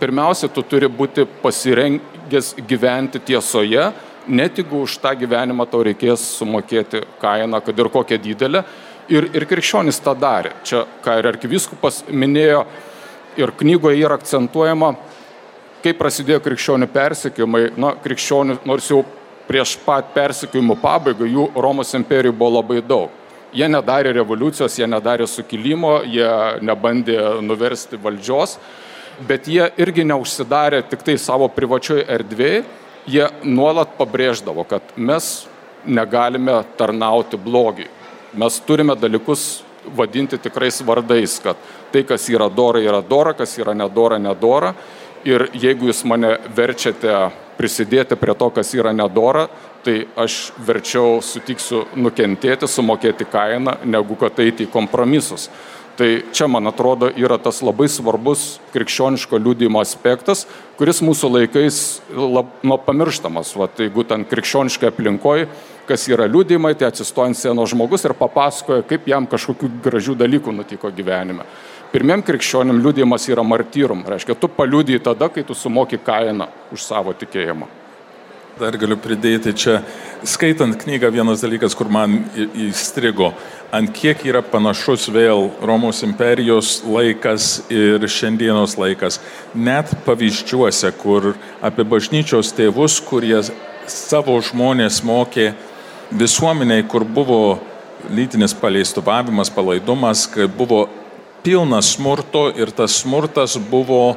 pirmiausia, 0.00 0.48
tu 0.48 0.64
turi 0.64 0.88
būti 0.88 1.26
pasirengęs 1.42 2.54
gyventi 2.68 3.20
tiesoje, 3.20 3.90
net 4.30 4.58
jeigu 4.58 4.84
už 4.86 4.96
tą 5.02 5.12
gyvenimą 5.18 5.66
tau 5.70 5.82
reikės 5.84 6.22
sumokėti 6.38 7.02
kainą, 7.20 7.60
kad 7.64 7.78
ir 7.78 7.90
kokią 7.92 8.18
didelę. 8.22 8.64
Ir, 9.10 9.26
ir 9.34 9.46
krikščionis 9.50 9.98
tą 10.04 10.14
darė. 10.14 10.52
Čia, 10.62 10.84
ką 11.02 11.16
ir 11.18 11.26
arkiviskupas 11.32 12.04
minėjo, 12.08 12.62
ir 13.40 13.50
knygoje 13.58 13.98
yra 14.04 14.18
akcentuojama, 14.20 14.92
kaip 15.82 15.98
prasidėjo 15.98 16.42
krikščionių 16.44 16.86
persikėjimai. 16.94 17.62
Na, 17.80 17.94
krikščionių, 18.04 18.60
nors 18.70 18.90
jau 18.92 19.02
prieš 19.50 19.74
pat 19.82 20.12
persikėjimų 20.14 20.76
pabaigą 20.78 21.26
jų 21.26 21.48
Romos 21.58 21.90
imperijų 21.98 22.36
buvo 22.36 22.60
labai 22.60 22.84
daug. 22.86 23.16
Jie 23.50 23.66
nedarė 23.66 24.12
revoliucijos, 24.14 24.76
jie 24.78 24.86
nedarė 24.86 25.26
sukilimo, 25.26 25.96
jie 26.06 26.28
nebandė 26.62 27.18
nuversti 27.42 27.98
valdžios, 27.98 28.60
bet 29.26 29.48
jie 29.50 29.66
irgi 29.82 30.04
neužsidarė 30.06 30.84
tik 30.86 31.02
tai 31.02 31.16
savo 31.18 31.48
privačioje 31.50 32.06
erdvėje, 32.14 32.62
jie 33.06 33.26
nuolat 33.44 33.96
pabrėždavo, 33.98 34.64
kad 34.68 34.94
mes 34.96 35.46
negalime 35.86 36.60
tarnauti 36.76 37.38
blogiui. 37.40 37.88
Mes 38.36 38.60
turime 38.66 38.94
dalykus 38.96 39.62
vadinti 39.96 40.38
tikrais 40.38 40.82
vardais, 40.86 41.38
kad 41.42 41.56
tai, 41.92 42.04
kas 42.04 42.28
yra 42.30 42.48
dora, 42.48 42.80
yra 42.80 43.00
dora, 43.02 43.34
kas 43.34 43.56
yra 43.58 43.74
nedora, 43.74 44.18
nedora. 44.18 44.74
Ir 45.24 45.48
jeigu 45.52 45.90
jūs 45.90 46.04
mane 46.08 46.36
verčiate 46.56 47.12
prisidėti 47.58 48.16
prie 48.16 48.34
to, 48.38 48.48
kas 48.56 48.70
yra 48.72 48.92
nedora, 48.96 49.48
tai 49.84 50.06
aš 50.16 50.52
verčiau 50.64 51.18
sutiksiu 51.24 51.82
nukentėti, 51.96 52.68
sumokėti 52.68 53.26
kainą, 53.28 53.78
negu 53.84 54.16
kad 54.20 54.38
eiti 54.40 54.64
į 54.64 54.72
kompromisus. 54.72 55.48
Tai 56.00 56.22
čia, 56.32 56.46
man 56.48 56.64
atrodo, 56.64 57.10
yra 57.12 57.36
tas 57.36 57.58
labai 57.60 57.84
svarbus 57.92 58.54
krikščioniško 58.72 59.36
liūdimo 59.36 59.82
aspektas, 59.84 60.46
kuris 60.78 61.02
mūsų 61.04 61.28
laikais 61.34 61.80
lab, 62.16 62.54
nu, 62.64 62.78
pamirštamas. 62.80 63.50
Va, 63.60 63.66
tai 63.68 63.90
jeigu 63.90 64.06
ten 64.08 64.24
krikščioniškai 64.24 64.88
aplinkoje, 64.88 65.50
kas 65.84 66.06
yra 66.08 66.24
liūdimai, 66.24 66.72
tai 66.80 66.88
atsistoja 66.88 67.28
ant 67.28 67.36
sienos 67.36 67.74
žmogus 67.74 68.08
ir 68.08 68.16
papasakoja, 68.16 68.86
kaip 68.88 69.12
jam 69.12 69.28
kažkokių 69.28 69.68
gražių 69.84 70.16
dalykų 70.22 70.56
nutiko 70.56 70.88
gyvenime. 70.88 71.44
Pirmiem 71.92 72.24
krikščionim 72.24 72.80
liūdimas 72.80 73.28
yra 73.28 73.44
martyrum. 73.44 74.00
Reiškia, 74.08 74.38
tu 74.40 74.48
paliūdėjai 74.56 75.04
tada, 75.04 75.28
kai 75.28 75.44
tu 75.44 75.52
sumoki 75.52 76.00
kainą 76.00 76.48
už 76.72 76.80
savo 76.80 77.12
tikėjimą. 77.12 77.68
Dar 78.56 78.80
galiu 78.80 78.96
pridėti 78.96 79.52
čia, 79.52 79.82
skaitant 80.24 80.76
knygą, 80.76 81.10
vienas 81.12 81.42
dalykas, 81.44 81.74
kur 81.76 81.88
man 81.92 82.24
įstrigo, 82.36 83.32
ant 83.72 83.92
kiek 83.94 84.22
yra 84.28 84.42
panašus 84.42 85.08
vėl 85.12 85.48
Romos 85.64 86.02
imperijos 86.06 86.80
laikas 86.84 87.62
ir 87.72 88.04
šiandienos 88.08 88.76
laikas. 88.80 89.20
Net 89.54 89.92
pavyzdžiuose, 90.06 90.92
kur 91.00 91.32
apie 91.64 91.86
bažnyčios 91.88 92.52
tėvus, 92.56 93.00
kurie 93.04 93.38
savo 93.90 94.36
žmonės 94.44 95.02
mokė 95.06 95.52
visuomeniai, 96.10 96.86
kur 96.88 97.04
buvo 97.04 97.58
lytinis 98.10 98.54
paleistuvavimas, 98.56 99.52
palaidumas, 99.52 100.26
kai 100.30 100.48
buvo 100.48 100.86
pilnas 101.44 101.94
smurto 101.96 102.48
ir 102.56 102.72
tas 102.76 103.00
smurtas 103.02 103.56
buvo 103.70 104.16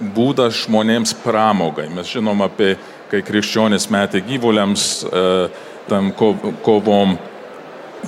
būdas 0.00 0.64
žmonėms 0.64 1.14
pramogai. 1.24 1.88
Mes 1.92 2.08
žinom 2.08 2.40
apie 2.46 2.76
kai 3.10 3.22
krikščionis 3.26 3.88
metė 3.92 4.22
gyvuliams 4.26 4.86
e, 5.04 5.24
tam 5.90 6.12
kovom. 6.14 7.16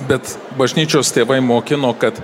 Bet 0.09 0.35
bažnyčios 0.57 1.11
tėvai 1.13 1.39
mokino, 1.43 1.91
kad 1.99 2.21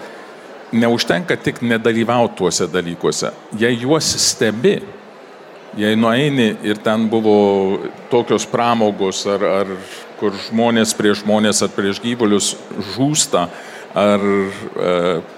neužtenka 0.71 1.37
tik 1.37 1.61
nedalyvauti 1.65 2.37
tuose 2.39 2.67
dalykuose. 2.71 3.33
Jei 3.59 3.77
juos 3.81 4.09
stebi, 4.23 4.79
jei 5.77 5.97
nueini 5.99 6.53
ir 6.65 6.81
ten 6.83 7.07
buvo 7.09 7.79
tokios 8.09 8.47
pramogos, 8.49 9.25
ar, 9.29 9.45
ar 9.61 9.73
kur 10.19 10.35
žmonės 10.49 10.95
prieš 10.97 11.23
žmonės 11.23 11.63
ar 11.65 11.73
prieš 11.73 12.01
gyvulius 12.03 12.53
žūsta, 12.95 13.47
ar 13.97 14.23
e, 14.23 14.93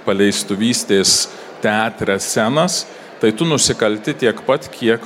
paleistuvystės 0.06 1.30
teatre 1.64 2.18
senas, 2.20 2.86
tai 3.22 3.32
tu 3.38 3.46
nusikalti 3.48 4.16
tiek 4.24 4.40
pat, 4.48 4.68
kiek 4.74 5.04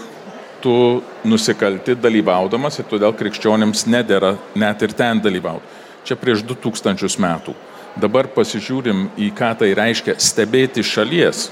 tu 0.65 1.04
nusikalti 1.30 1.93
dalyvaudamas 2.01 2.80
ir 2.82 2.88
todėl 2.89 3.13
krikščionims 3.13 3.86
nedėra 3.86 4.32
net 4.58 4.82
ir 4.82 4.95
ten 4.97 5.21
dalyvauti. 5.21 5.84
Čia 6.06 6.17
prieš 6.17 6.41
2000 6.49 7.21
metų. 7.21 7.54
Dabar 8.01 8.25
pasižiūrim 8.34 9.12
į 9.21 9.30
ką 9.38 9.51
tai 9.60 9.69
reiškia 9.78 10.17
stebėti 10.17 10.82
šalies 10.84 11.51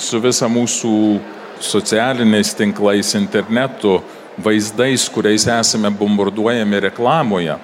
su 0.00 0.20
visa 0.24 0.48
mūsų 0.48 0.94
socialiniais 1.60 2.54
tinklais, 2.56 3.12
internetu, 3.18 3.98
vaizdais, 4.40 5.04
kuriais 5.12 5.44
esame 5.52 5.92
bombarduojami 6.00 6.80
reklamoje 6.88 7.58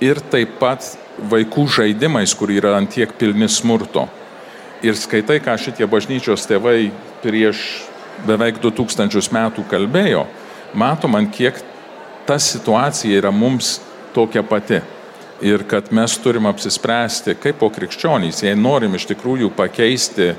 ir 0.00 0.20
taip 0.32 0.56
pat 0.62 0.94
vaikų 1.28 1.68
žaidimais, 1.76 2.32
kur 2.32 2.50
yra 2.50 2.78
antiek 2.80 3.12
pilni 3.20 3.50
smurto. 3.52 4.08
Ir 4.82 4.96
skaitai, 4.98 5.42
ką 5.44 5.60
šitie 5.60 5.86
bažnyčios 5.86 6.48
tėvai 6.48 6.90
prieš 7.22 7.60
beveik 8.26 8.60
2000 8.62 9.32
metų 9.34 9.64
kalbėjo, 9.70 10.26
matom, 10.74 11.16
ant 11.18 11.32
kiek 11.34 11.58
ta 12.26 12.38
situacija 12.38 13.18
yra 13.22 13.32
mums 13.34 13.78
tokia 14.14 14.42
pati. 14.46 14.80
Ir 15.42 15.64
kad 15.66 15.90
mes 15.90 16.14
turim 16.22 16.46
apsispręsti, 16.46 17.34
kaip 17.42 17.58
po 17.58 17.66
krikščionys, 17.74 18.44
jei 18.44 18.54
norim 18.54 18.94
iš 18.94 19.08
tikrųjų 19.10 19.50
pakeisti 19.56 20.30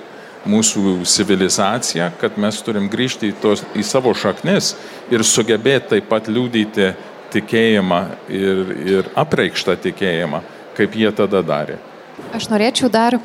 mūsų 0.48 1.04
civilizaciją, 1.08 2.10
kad 2.20 2.38
mes 2.40 2.60
turim 2.64 2.88
grįžti 2.92 3.32
į, 3.32 3.36
tos, 3.44 3.64
į 3.76 3.84
savo 3.88 4.14
šaknis 4.16 4.74
ir 5.12 5.24
sugebėti 5.28 5.96
taip 5.96 6.08
pat 6.12 6.28
liūdyti 6.32 6.94
tikėjimą 7.34 8.02
ir, 8.32 8.74
ir 8.96 9.12
apreikštą 9.20 9.76
tikėjimą, 9.88 10.44
kaip 10.78 10.96
jie 11.00 11.12
tada 11.16 11.44
darė. 11.44 11.80
Aš 12.36 12.48
norėčiau 12.52 12.92
dar 12.94 13.18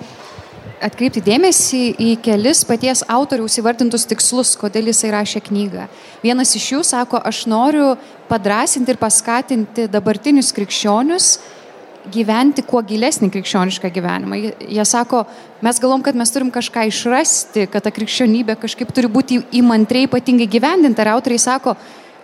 atkreipti 0.84 1.22
dėmesį 1.24 1.82
į 1.98 2.08
kelis 2.24 2.64
paties 2.68 3.04
autoriaus 3.10 3.58
įvardintus 3.60 4.06
tikslus, 4.08 4.54
kodėl 4.58 4.90
jisai 4.92 5.12
rašė 5.14 5.42
knygą. 5.48 5.86
Vienas 6.22 6.54
iš 6.58 6.72
jų 6.72 6.82
sako, 6.86 7.20
aš 7.20 7.44
noriu 7.50 7.92
padrasinti 8.30 8.94
ir 8.94 9.00
paskatinti 9.00 9.88
dabartinius 9.92 10.52
krikščionius 10.56 11.30
gyventi 12.12 12.64
kuo 12.64 12.80
gilesnį 12.86 13.28
krikščionišką 13.34 13.90
gyvenimą. 13.92 14.38
Jie 14.64 14.84
sako, 14.88 15.24
mes 15.64 15.80
galvom, 15.82 16.02
kad 16.04 16.16
mes 16.16 16.32
turim 16.32 16.50
kažką 16.54 16.86
išrasti, 16.88 17.66
kad 17.68 17.84
ta 17.84 17.92
krikščionybė 17.92 18.56
kažkaip 18.62 18.92
turi 18.96 19.10
būti 19.12 19.42
įmantriai 19.60 20.08
ypatingai 20.08 20.48
gyvendinta. 20.50 21.04
Ir 21.04 21.12
autoriai 21.12 21.42
sako, 21.42 21.76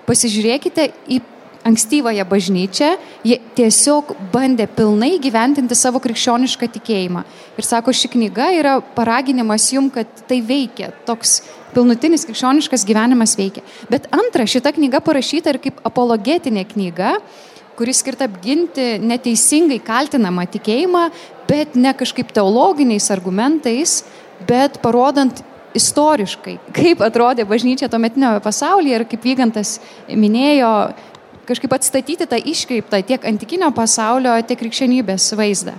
pasižiūrėkite 0.09 0.89
į 1.13 1.21
ankstyvąją 1.65 2.25
bažnyčią, 2.29 2.91
jie 3.25 3.39
tiesiog 3.57 4.13
bandė 4.33 4.67
pilnai 4.69 5.17
gyventinti 5.23 5.77
savo 5.79 6.01
krikščionišką 6.05 6.69
tikėjimą. 6.77 7.25
Ir 7.59 7.67
sako, 7.67 7.95
ši 7.97 8.11
knyga 8.13 8.51
yra 8.59 8.75
paraginimas 8.97 9.71
jum, 9.73 9.89
kad 9.93 10.11
tai 10.29 10.43
veikia, 10.45 10.93
toks 11.09 11.41
pilnutinis 11.75 12.27
krikščioniškas 12.29 12.85
gyvenimas 12.89 13.37
veikia. 13.41 13.65
Bet 13.91 14.11
antra, 14.15 14.47
šita 14.47 14.75
knyga 14.77 15.01
parašyta 15.05 15.55
ir 15.55 15.61
kaip 15.65 15.81
apologetinė 15.89 16.67
knyga, 16.75 17.17
kuris 17.79 18.05
skirta 18.05 18.29
apginti 18.29 18.99
neteisingai 19.03 19.81
kaltinamą 19.83 20.45
tikėjimą, 20.53 21.09
bet 21.49 21.75
ne 21.75 21.95
kažkaip 21.97 22.31
teologiniais 22.35 23.11
argumentais, 23.15 24.03
bet 24.47 24.79
parodant 24.85 25.43
istoriškai, 25.75 26.59
kaip 26.75 27.03
atrodė 27.03 27.47
bažnyčia 27.49 27.89
tuometinio 27.91 28.37
pasaulyje 28.45 29.01
ir 29.01 29.07
kaip 29.11 29.27
Vygantas 29.27 29.79
minėjo, 30.07 30.71
kažkaip 31.49 31.73
atstatyti 31.77 32.29
tą 32.29 32.39
iškreiptą 32.41 33.03
tiek 33.07 33.27
antikinio 33.29 33.71
pasaulio, 33.75 34.37
tiek 34.47 34.61
krikščionybės 34.61 35.33
vaizdą. 35.39 35.77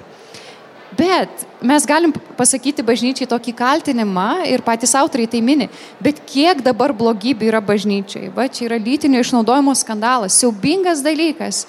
Bet 0.96 1.44
mes 1.66 1.86
galim 1.88 2.14
pasakyti 2.38 2.84
bažnyčiai 2.86 3.28
tokį 3.28 3.54
kaltinimą 3.58 4.46
ir 4.48 4.64
patys 4.64 4.94
autoriai 4.96 5.28
tai 5.28 5.42
mini, 5.44 5.68
bet 6.00 6.22
kiek 6.30 6.62
dabar 6.64 6.94
blogybių 6.96 7.50
yra 7.50 7.60
bažnyčiai. 7.64 8.30
Va, 8.36 8.48
čia 8.48 8.70
yra 8.70 8.80
lytinio 8.80 9.20
išnaudojimo 9.24 9.74
skandalas, 9.76 10.38
siaubingas 10.40 11.04
dalykas. 11.04 11.66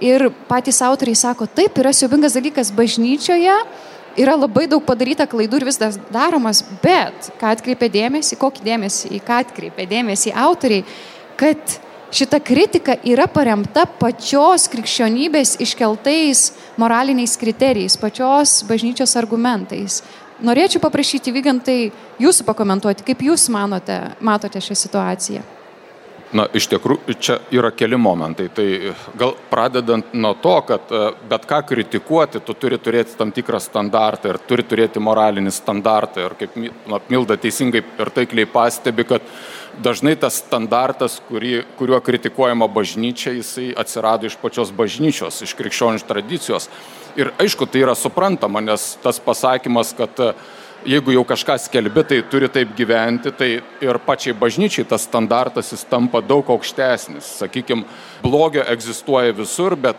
Ir 0.00 0.30
patys 0.48 0.80
autoriai 0.84 1.16
sako, 1.16 1.46
taip 1.46 1.78
yra 1.80 1.92
siaubingas 1.96 2.36
dalykas 2.36 2.72
bažnyčioje, 2.72 3.56
yra 4.20 4.36
labai 4.36 4.66
daug 4.68 4.84
padaryta 4.84 5.26
klaidų 5.28 5.60
ir 5.60 5.68
vis 5.68 5.80
dar 5.80 5.96
daromas, 6.12 6.64
bet 6.82 7.30
ką 7.40 7.54
atkreipia 7.54 7.88
dėmesį, 7.92 8.38
kokį 8.40 8.66
dėmesį, 8.66 9.12
į 9.16 9.22
ką 9.24 9.40
atkreipia 9.44 9.86
dėmesį 9.88 10.34
autoriai, 10.36 10.84
kad 11.40 11.80
šita 12.12 12.40
kritika 12.40 12.96
yra 13.06 13.26
paremta 13.30 13.86
pačios 14.00 14.66
krikščionybės 14.72 15.56
iškeltais 15.62 16.50
moraliniais 16.80 17.36
kriterijais, 17.40 17.98
pačios 18.00 18.60
bažnyčios 18.68 19.16
argumentais. 19.20 20.00
Norėčiau 20.40 20.80
paprašyti 20.80 21.32
Vygantai 21.36 21.78
jūsų 22.20 22.46
pakomentuoti, 22.48 23.04
kaip 23.04 23.24
jūs 23.28 23.48
manote, 23.52 24.00
matote 24.24 24.62
šią 24.64 24.76
situaciją. 24.86 25.42
Na, 26.30 26.44
iš 26.54 26.68
tikrųjų, 26.70 27.14
čia 27.18 27.36
yra 27.50 27.72
keli 27.74 27.98
momentai. 27.98 28.46
Tai 28.54 28.64
gal 29.18 29.32
pradedant 29.50 30.12
nuo 30.14 30.30
to, 30.38 30.52
kad 30.68 30.92
e, 30.94 31.00
bet 31.28 31.46
ką 31.50 31.58
kritikuoti, 31.66 32.38
tu 32.46 32.54
turi 32.54 32.78
turėti 32.78 33.16
tam 33.18 33.32
tikrą 33.34 33.58
standartą 33.60 34.30
ir 34.30 34.38
turi 34.46 34.62
turėti 34.62 35.02
moralinį 35.02 35.50
standartą. 35.50 36.28
Ir 36.28 36.36
kaip 36.38 36.54
na, 36.60 37.00
Milda 37.10 37.34
teisingai 37.34 37.82
ir 37.82 38.12
taikliai 38.14 38.46
pastebi, 38.46 39.08
kad 39.10 39.26
dažnai 39.78 40.16
tas 40.18 40.40
standartas, 40.42 41.20
kurį, 41.28 41.64
kuriuo 41.78 42.00
kritikuojama 42.04 42.68
bažnyčia, 42.70 43.34
jisai 43.38 43.70
atsirado 43.78 44.26
iš 44.26 44.38
pačios 44.40 44.72
bažnyčios, 44.74 45.42
iš 45.46 45.54
krikščionių 45.58 46.02
tradicijos. 46.08 46.70
Ir 47.18 47.32
aišku, 47.42 47.66
tai 47.70 47.84
yra 47.84 47.94
suprantama, 47.98 48.62
nes 48.64 48.96
tas 49.02 49.18
pasakymas, 49.22 49.94
kad 49.98 50.22
uh, 50.22 50.34
jeigu 50.86 51.12
jau 51.12 51.24
kažką 51.24 51.56
skelbi, 51.60 52.04
tai 52.04 52.20
turi 52.30 52.48
taip 52.48 52.72
gyventi, 52.76 53.32
tai 53.36 53.50
ir 53.84 53.98
pačiai 54.06 54.34
bažnyčiai 54.36 54.86
tas 54.88 55.04
standartas 55.04 55.72
jis 55.72 55.84
tampa 55.88 56.22
daug 56.24 56.48
aukštesnis. 56.50 57.36
Sakykime, 57.40 57.84
blogio 58.22 58.64
egzistuoja 58.68 59.34
visur, 59.36 59.76
bet 59.76 59.96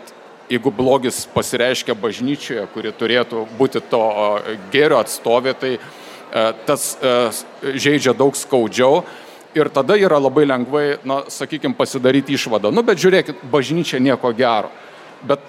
jeigu 0.50 0.72
blogis 0.74 1.24
pasireiškia 1.34 1.94
bažnyčioje, 1.98 2.66
kuri 2.74 2.92
turėtų 2.92 3.46
būti 3.58 3.82
to 3.90 4.04
gėrio 4.72 4.98
atstovė, 5.00 5.54
tai 5.58 5.72
e, 5.78 5.80
tas 6.66 6.96
e, 6.98 7.14
žaidžia 7.62 8.16
daug 8.16 8.36
skaudžiau. 8.36 9.04
Ir 9.54 9.68
tada 9.68 9.98
yra 10.00 10.16
labai 10.16 10.46
lengvai, 10.48 10.84
na, 11.04 11.22
sakykime, 11.28 11.76
pasidaryti 11.76 12.32
išvadą. 12.38 12.70
Nu, 12.72 12.84
bet 12.86 13.00
žiūrėkit, 13.02 13.42
bažnyčia 13.52 14.00
nieko 14.00 14.30
gero. 14.36 14.70
Bet 15.28 15.42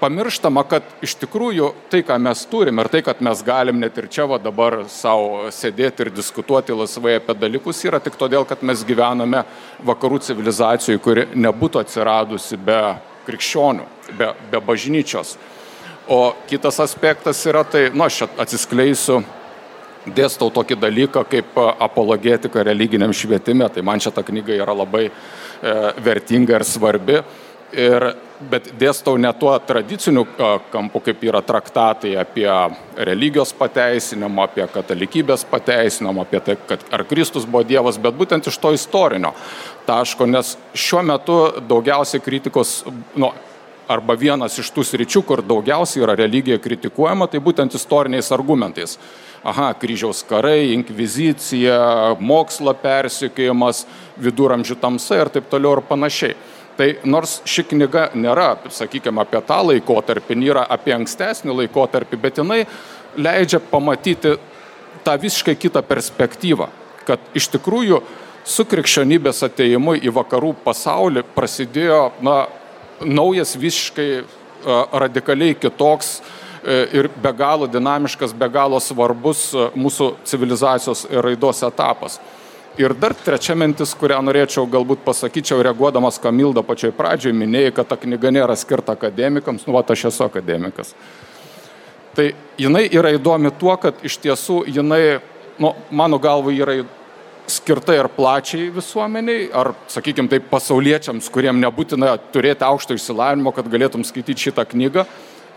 pamirštama, 0.00 0.64
kad 0.68 0.82
iš 1.04 1.14
tikrųjų 1.22 1.70
tai, 1.92 2.02
ką 2.06 2.18
mes 2.20 2.42
turim 2.50 2.82
ir 2.82 2.90
tai, 2.92 3.00
kad 3.06 3.22
mes 3.24 3.40
galim 3.46 3.78
net 3.80 3.96
ir 4.00 4.08
čia 4.12 4.26
va 4.28 4.40
dabar 4.42 4.82
savo 4.92 5.46
sėdėti 5.54 6.04
ir 6.04 6.12
diskutuoti 6.14 6.76
laisvai 6.76 7.16
apie 7.20 7.36
dalykus, 7.38 7.84
yra 7.86 8.02
tik 8.02 8.18
todėl, 8.20 8.44
kad 8.48 8.62
mes 8.66 8.84
gyvename 8.84 9.44
vakarų 9.86 10.20
civilizacijoje, 10.26 11.00
kuri 11.04 11.26
nebūtų 11.32 11.84
atsiradusi 11.84 12.58
be 12.60 12.80
krikščionių, 13.28 13.86
be, 14.18 14.32
be 14.50 14.60
bažnyčios. 14.66 15.38
O 16.10 16.34
kitas 16.50 16.82
aspektas 16.84 17.40
yra 17.48 17.64
tai, 17.64 17.86
nu, 17.94 18.04
aš 18.04 18.26
atsiskleisiu, 18.36 19.22
dėstau 20.06 20.50
tokį 20.52 20.78
dalyką 20.80 21.24
kaip 21.30 21.56
apologetika 21.58 22.64
religiniam 22.66 23.12
švietime, 23.14 23.68
tai 23.72 23.82
man 23.82 24.02
šita 24.02 24.24
knyga 24.26 24.56
yra 24.60 24.76
labai 24.76 25.08
e, 25.08 25.12
vertinga 26.04 26.60
ir 26.60 26.66
svarbi. 26.68 27.22
Ir 27.74 28.12
bet 28.50 28.68
dėstau 28.78 29.16
ne 29.18 29.30
tuo 29.38 29.54
tradiciniu 29.66 30.24
kampu, 30.70 31.00
kaip 31.08 31.22
yra 31.26 31.40
traktatai 31.42 32.12
apie 32.20 32.46
religijos 33.08 33.54
pateisinimą, 33.56 34.44
apie 34.48 34.66
katalikybės 34.70 35.46
pateisinimą, 35.50 36.26
apie 36.26 36.42
tai, 36.44 36.56
kad 36.68 36.84
ar 36.94 37.04
Kristus 37.08 37.48
buvo 37.48 37.64
Dievas, 37.66 37.98
bet 37.98 38.14
būtent 38.14 38.46
iš 38.50 38.58
to 38.62 38.74
istorinio 38.76 39.32
taško, 39.88 40.28
nes 40.30 40.54
šiuo 40.74 41.02
metu 41.06 41.38
daugiausiai 41.68 42.22
kritikos, 42.22 42.82
nu, 43.18 43.32
arba 43.88 44.16
vienas 44.18 44.58
iš 44.58 44.70
tų 44.74 44.84
sričių, 44.86 45.22
kur 45.26 45.42
daugiausiai 45.44 46.04
yra 46.04 46.16
religija 46.18 46.58
kritikuojama, 46.62 47.28
tai 47.30 47.40
būtent 47.44 47.76
istoriniais 47.76 48.32
argumentais. 48.34 48.98
Aha, 49.44 49.74
kryžiaus 49.76 50.22
karai, 50.24 50.72
inkvizicija, 50.72 51.76
mokslo 52.16 52.72
persikėjimas, 52.80 53.84
viduramžių 54.24 54.78
tamsa 54.80 55.20
ir 55.20 55.32
taip 55.34 55.50
toliau 55.52 55.76
ir 55.76 55.84
panašiai. 55.88 56.36
Tai 56.78 56.88
nors 57.06 57.36
ši 57.46 57.66
knyga 57.70 58.08
nėra, 58.18 58.54
sakykime, 58.72 59.22
apie 59.22 59.42
tą 59.46 59.60
laikotarpį, 59.68 60.38
nėra 60.40 60.64
apie 60.64 60.94
ankstesnį 60.96 61.54
laikotarpį, 61.60 62.18
bet 62.24 62.40
jinai 62.40 62.64
leidžia 63.14 63.60
pamatyti 63.70 64.34
tą 65.04 65.14
visiškai 65.20 65.54
kitą 65.60 65.84
perspektyvą, 65.86 66.70
kad 67.06 67.22
iš 67.36 67.52
tikrųjų 67.52 68.00
su 68.44 68.64
krikščionybės 68.68 69.44
ateimu 69.46 69.94
į 70.00 70.12
vakarų 70.16 70.54
pasaulį 70.64 71.22
prasidėjo 71.36 72.00
na, 72.24 72.44
naujas 73.00 73.56
visiškai 73.56 74.24
radikaliai 74.92 75.54
kitoks 75.54 76.20
e, 76.64 76.86
ir 76.92 77.08
be 77.22 77.32
galo 77.32 77.66
dinamiškas, 77.66 78.32
be 78.36 78.48
galo 78.48 78.80
svarbus 78.80 79.50
mūsų 79.76 80.14
civilizacijos 80.24 81.06
raidos 81.10 81.62
etapas. 81.66 82.20
Ir 82.78 82.90
dar 82.98 83.14
trečia 83.14 83.54
mintis, 83.54 83.92
kurią 83.94 84.16
norėčiau 84.26 84.66
galbūt 84.66 85.04
pasakyčiau, 85.06 85.60
reaguodamas 85.62 86.18
Kamildo 86.18 86.64
pačioj 86.66 86.90
pradžioje, 86.96 87.36
minėjai, 87.38 87.74
kad 87.76 87.86
ta 87.86 87.98
knyga 88.00 88.32
nėra 88.34 88.56
skirta 88.58 88.96
akademikams, 88.96 89.68
nu, 89.68 89.76
va, 89.76 89.84
aš 89.94 90.08
esu 90.10 90.24
akademikas. 90.26 90.90
Tai 92.18 92.26
jinai 92.58 92.88
yra 92.90 93.12
įdomi 93.14 93.52
tuo, 93.60 93.76
kad 93.78 94.02
iš 94.02 94.18
tiesų 94.24 94.64
jinai, 94.74 95.20
nu, 95.62 95.70
mano 95.94 96.18
galva, 96.18 96.50
yra 96.50 96.80
skirta 97.50 97.94
ir 97.96 98.08
plačiai 98.16 98.70
visuomeniai, 98.72 99.50
ar, 99.52 99.74
sakykime, 99.92 100.30
taip, 100.32 100.48
pasauliečiams, 100.52 101.28
kuriem 101.32 101.60
nebūtina 101.60 102.16
turėti 102.32 102.64
aukšto 102.64 102.96
išsilavinimo, 102.96 103.52
kad 103.52 103.68
galėtum 103.70 104.06
skaityti 104.06 104.48
šitą 104.48 104.64
knygą, 104.70 105.04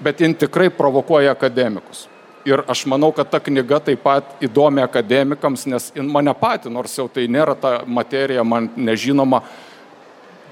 bet 0.04 0.22
jin 0.22 0.36
tikrai 0.38 0.70
provokuoja 0.74 1.34
akademikus 1.36 2.08
ir 2.48 2.64
aš 2.68 2.86
manau, 2.88 3.12
kad 3.12 3.30
ta 3.30 3.40
knyga 3.44 3.80
taip 3.84 4.04
pat 4.06 4.44
įdomi 4.44 4.82
akademikams, 4.84 5.66
nes 5.68 5.90
mane 6.00 6.34
pati, 6.40 6.72
nors 6.72 6.96
jau 6.96 7.08
tai 7.12 7.28
nėra 7.32 7.58
ta 7.60 7.82
materija, 7.84 8.46
man 8.48 8.70
nežinoma, 8.78 9.42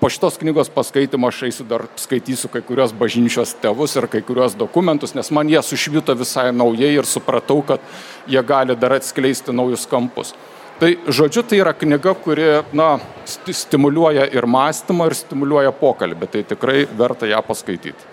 po 0.02 0.10
šitos 0.12 0.36
knygos 0.42 0.70
paskaitimo 0.76 1.30
aš 1.32 1.46
eisiu 1.48 1.68
dar 1.70 1.86
skaitysiu 2.00 2.52
kai 2.52 2.62
kurios 2.68 2.92
bažnyčios 2.94 3.56
tėvus 3.62 3.96
ir 3.96 4.10
kai 4.12 4.22
kurios 4.28 4.58
dokumentus, 4.60 5.16
nes 5.16 5.32
man 5.32 5.50
jie 5.50 5.62
sušvito 5.64 6.16
visai 6.20 6.50
naujai 6.52 6.92
ir 6.98 7.08
supratau, 7.08 7.62
kad 7.66 7.80
jie 8.28 8.44
gali 8.44 8.76
dar 8.76 8.98
atskleisti 9.00 9.56
naujus 9.56 9.88
kampus. 9.88 10.36
Tai 10.80 10.90
žodžiu, 11.08 11.44
tai 11.48 11.62
yra 11.64 11.72
knyga, 11.72 12.12
kuri, 12.20 12.48
na, 12.76 12.98
stimuliuoja 13.26 14.26
ir 14.36 14.44
mąstymą, 14.44 15.08
ir 15.08 15.16
stimuliuoja 15.16 15.72
pokalbį, 15.80 16.28
tai 16.34 16.44
tikrai 16.44 16.84
verta 17.00 17.30
ją 17.30 17.40
paskaityti. 17.48 18.12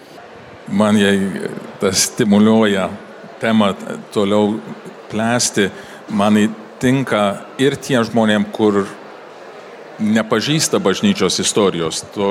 Man 0.70 1.00
jai 1.00 1.16
tas 1.82 2.06
stimuliuoja 2.06 2.86
temą 3.42 3.72
toliau 4.14 4.60
plėsti, 5.10 5.72
man 6.14 6.38
įtinka 6.38 7.24
ir 7.58 7.74
tie 7.82 7.98
žmonėm, 8.06 8.46
kur 8.54 8.84
nepažįsta 10.02 10.78
bažnyčios 10.82 11.42
istorijos, 11.42 12.04
to 12.14 12.30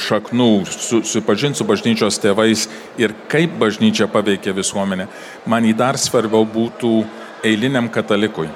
šaknų, 0.00 0.50
su, 0.70 1.02
supažinti 1.06 1.58
su 1.58 1.66
bažnyčios 1.66 2.22
tėvais 2.22 2.68
ir 3.02 3.14
kaip 3.30 3.58
bažnyčia 3.58 4.06
paveikia 4.10 4.54
visuomenę. 4.56 5.08
Man 5.46 5.66
į 5.66 5.74
dar 5.78 5.98
svarbiau 5.98 6.46
būtų 6.46 7.00
eiliniam 7.46 7.90
katalikui, 7.92 8.48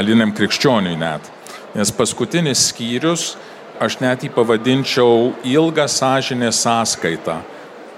eiliniam 0.00 0.32
krikščioniui 0.34 0.96
net. 0.98 1.28
Nes 1.76 1.92
paskutinis 1.94 2.66
skyrius, 2.70 3.34
aš 3.80 4.00
net 4.02 4.24
jį 4.24 4.32
pavadinčiau 4.34 5.30
ilgą 5.46 5.86
sąžinę 5.88 6.50
sąskaitą, 6.52 7.38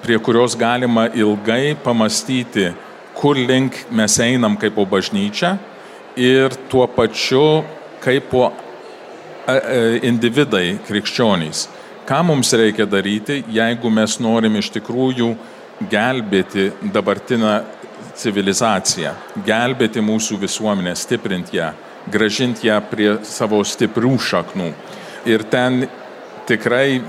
prie 0.03 0.19
kurios 0.19 0.57
galima 0.59 1.09
ilgai 1.15 1.77
pamastyti, 1.85 2.73
kur 3.15 3.39
link 3.39 3.85
mes 3.91 4.19
einam 4.21 4.57
kaip 4.59 4.75
po 4.75 4.87
bažnyčia 4.87 5.57
ir 6.17 6.55
tuo 6.69 6.87
pačiu 6.87 7.63
kaip 8.03 8.29
po 8.31 8.49
e, 8.51 9.55
e, 9.55 10.01
individai 10.09 10.79
krikščionys. 10.89 11.69
Ką 12.07 12.19
mums 12.27 12.51
reikia 12.59 12.87
daryti, 12.87 13.45
jeigu 13.49 13.91
mes 13.91 14.19
norim 14.21 14.59
iš 14.59 14.73
tikrųjų 14.75 15.29
gelbėti 15.91 16.71
dabartinę 16.95 17.61
civilizaciją, 18.19 19.15
gelbėti 19.47 20.03
mūsų 20.05 20.41
visuomenę, 20.43 20.95
stiprinti 20.99 21.57
ją, 21.57 21.71
gražinti 22.11 22.67
ją 22.69 22.79
prie 22.91 23.11
savo 23.27 23.63
stiprių 23.65 24.17
šaknų. 24.19 24.71
Ir 25.29 25.45
ten 25.47 25.85
tikrai 26.49 27.03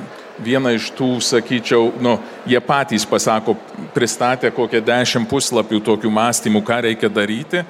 viena 0.43 0.73
iš 0.73 0.91
tų, 0.97 1.15
sakyčiau, 1.24 1.91
nu, 2.01 2.17
jie 2.49 2.59
patys 2.63 3.05
pasako, 3.09 3.55
pristatė 3.93 4.51
kokią 4.53 4.82
dešimt 4.86 5.30
puslapių 5.30 5.82
tokių 5.86 6.11
mąstymų, 6.13 6.61
ką 6.65 6.80
reikia 6.88 7.09
daryti, 7.09 7.63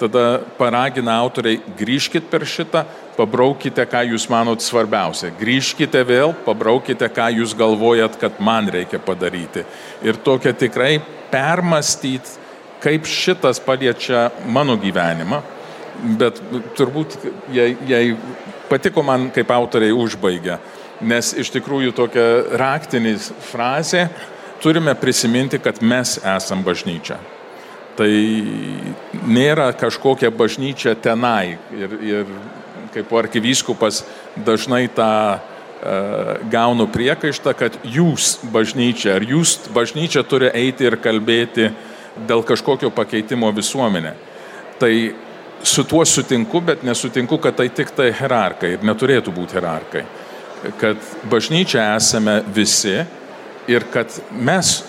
tada 0.00 0.40
paragina 0.56 1.18
autoriai, 1.20 1.60
grįžkite 1.76 2.28
per 2.32 2.46
šitą, 2.48 2.84
pabraukite, 3.18 3.84
ką 3.84 4.06
jūs 4.12 4.28
manot 4.32 4.64
svarbiausia. 4.64 5.32
Grįžkite 5.40 6.00
vėl, 6.08 6.32
pabraukite, 6.46 7.08
ką 7.12 7.28
jūs 7.40 7.52
galvojat, 7.56 8.16
kad 8.20 8.40
man 8.40 8.70
reikia 8.72 9.00
padaryti. 9.04 9.66
Ir 10.04 10.20
tokia 10.24 10.54
tikrai 10.56 10.98
permastyti, 11.32 12.38
kaip 12.80 13.04
šitas 13.08 13.60
paliečia 13.60 14.30
mano 14.48 14.78
gyvenimą. 14.80 15.42
Bet 16.20 16.38
turbūt, 16.78 17.16
jei, 17.52 17.74
jei 17.88 18.14
patiko 18.70 19.02
man, 19.04 19.28
kaip 19.34 19.50
autoriai 19.52 19.92
užbaigia, 19.92 20.60
nes 21.00 21.32
iš 21.40 21.50
tikrųjų 21.56 21.92
tokia 21.96 22.26
raktinė 22.60 23.16
frazė, 23.50 24.06
turime 24.62 24.94
prisiminti, 24.94 25.60
kad 25.62 25.82
mes 25.82 26.18
esam 26.36 26.64
bažnyčia. 26.64 27.18
Tai 27.98 28.10
nėra 29.28 29.70
kažkokia 29.76 30.30
bažnyčia 30.32 30.94
tenai. 30.96 31.58
Ir, 31.76 31.96
ir 32.00 32.34
kaip 32.94 33.12
arkivyskupas 33.12 34.02
dažnai 34.46 34.86
tą 34.94 35.12
uh, 35.36 36.30
gaunu 36.52 36.86
priekaištą, 36.90 37.54
kad 37.58 37.76
jūs 37.84 38.38
bažnyčia, 38.52 39.18
ar 39.18 39.26
jūs 39.26 39.58
bažnyčia 39.74 40.24
turi 40.24 40.50
eiti 40.54 40.88
ir 40.88 40.96
kalbėti 41.02 41.70
dėl 42.28 42.44
kažkokio 42.46 42.90
pakeitimo 42.94 43.50
visuomenė. 43.56 44.14
Tai 44.80 44.92
su 45.62 45.84
tuo 45.84 46.04
sutinku, 46.04 46.60
bet 46.60 46.82
nesutinku, 46.82 47.38
kad 47.38 47.56
tai 47.56 47.68
tik 47.68 47.92
tai 47.96 48.10
hierarkai 48.16 48.74
ir 48.76 48.84
neturėtų 48.86 49.34
būti 49.34 49.58
hierarkai. 49.58 50.04
Kad 50.80 51.00
bažnyčia 51.30 51.94
esame 51.96 52.40
visi 52.54 52.98
ir 53.68 53.86
kad 53.92 54.12
mes 54.32 54.80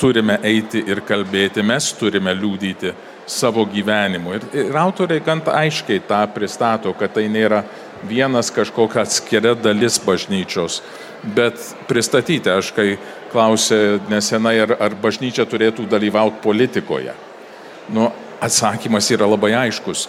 turime 0.00 0.38
eiti 0.42 0.82
ir 0.88 1.02
kalbėti, 1.06 1.62
mes 1.66 1.92
turime 1.98 2.32
liūdyti 2.34 2.94
savo 3.30 3.64
gyvenimu. 3.68 4.34
Ir, 4.34 4.46
ir 4.64 4.78
autoriai 4.80 5.22
gan 5.24 5.42
aiškiai 5.44 6.02
tą 6.08 6.22
pristato, 6.34 6.94
kad 6.98 7.14
tai 7.14 7.28
nėra 7.30 7.62
vienas 8.08 8.50
kažkokia 8.54 9.04
atskiria 9.04 9.54
dalis 9.54 10.00
bažnyčios, 10.02 10.80
bet 11.36 11.60
pristatyti, 11.88 12.50
aš 12.50 12.72
kai 12.74 12.94
klausė 13.30 14.00
nesenai, 14.10 14.56
ar, 14.64 14.74
ar 14.80 14.96
bažnyčia 15.02 15.46
turėtų 15.46 15.86
dalyvauti 15.90 16.40
politikoje. 16.42 17.14
Nu, 17.94 18.08
atsakymas 18.40 19.10
yra 19.14 19.28
labai 19.28 19.52
aiškus. 19.66 20.08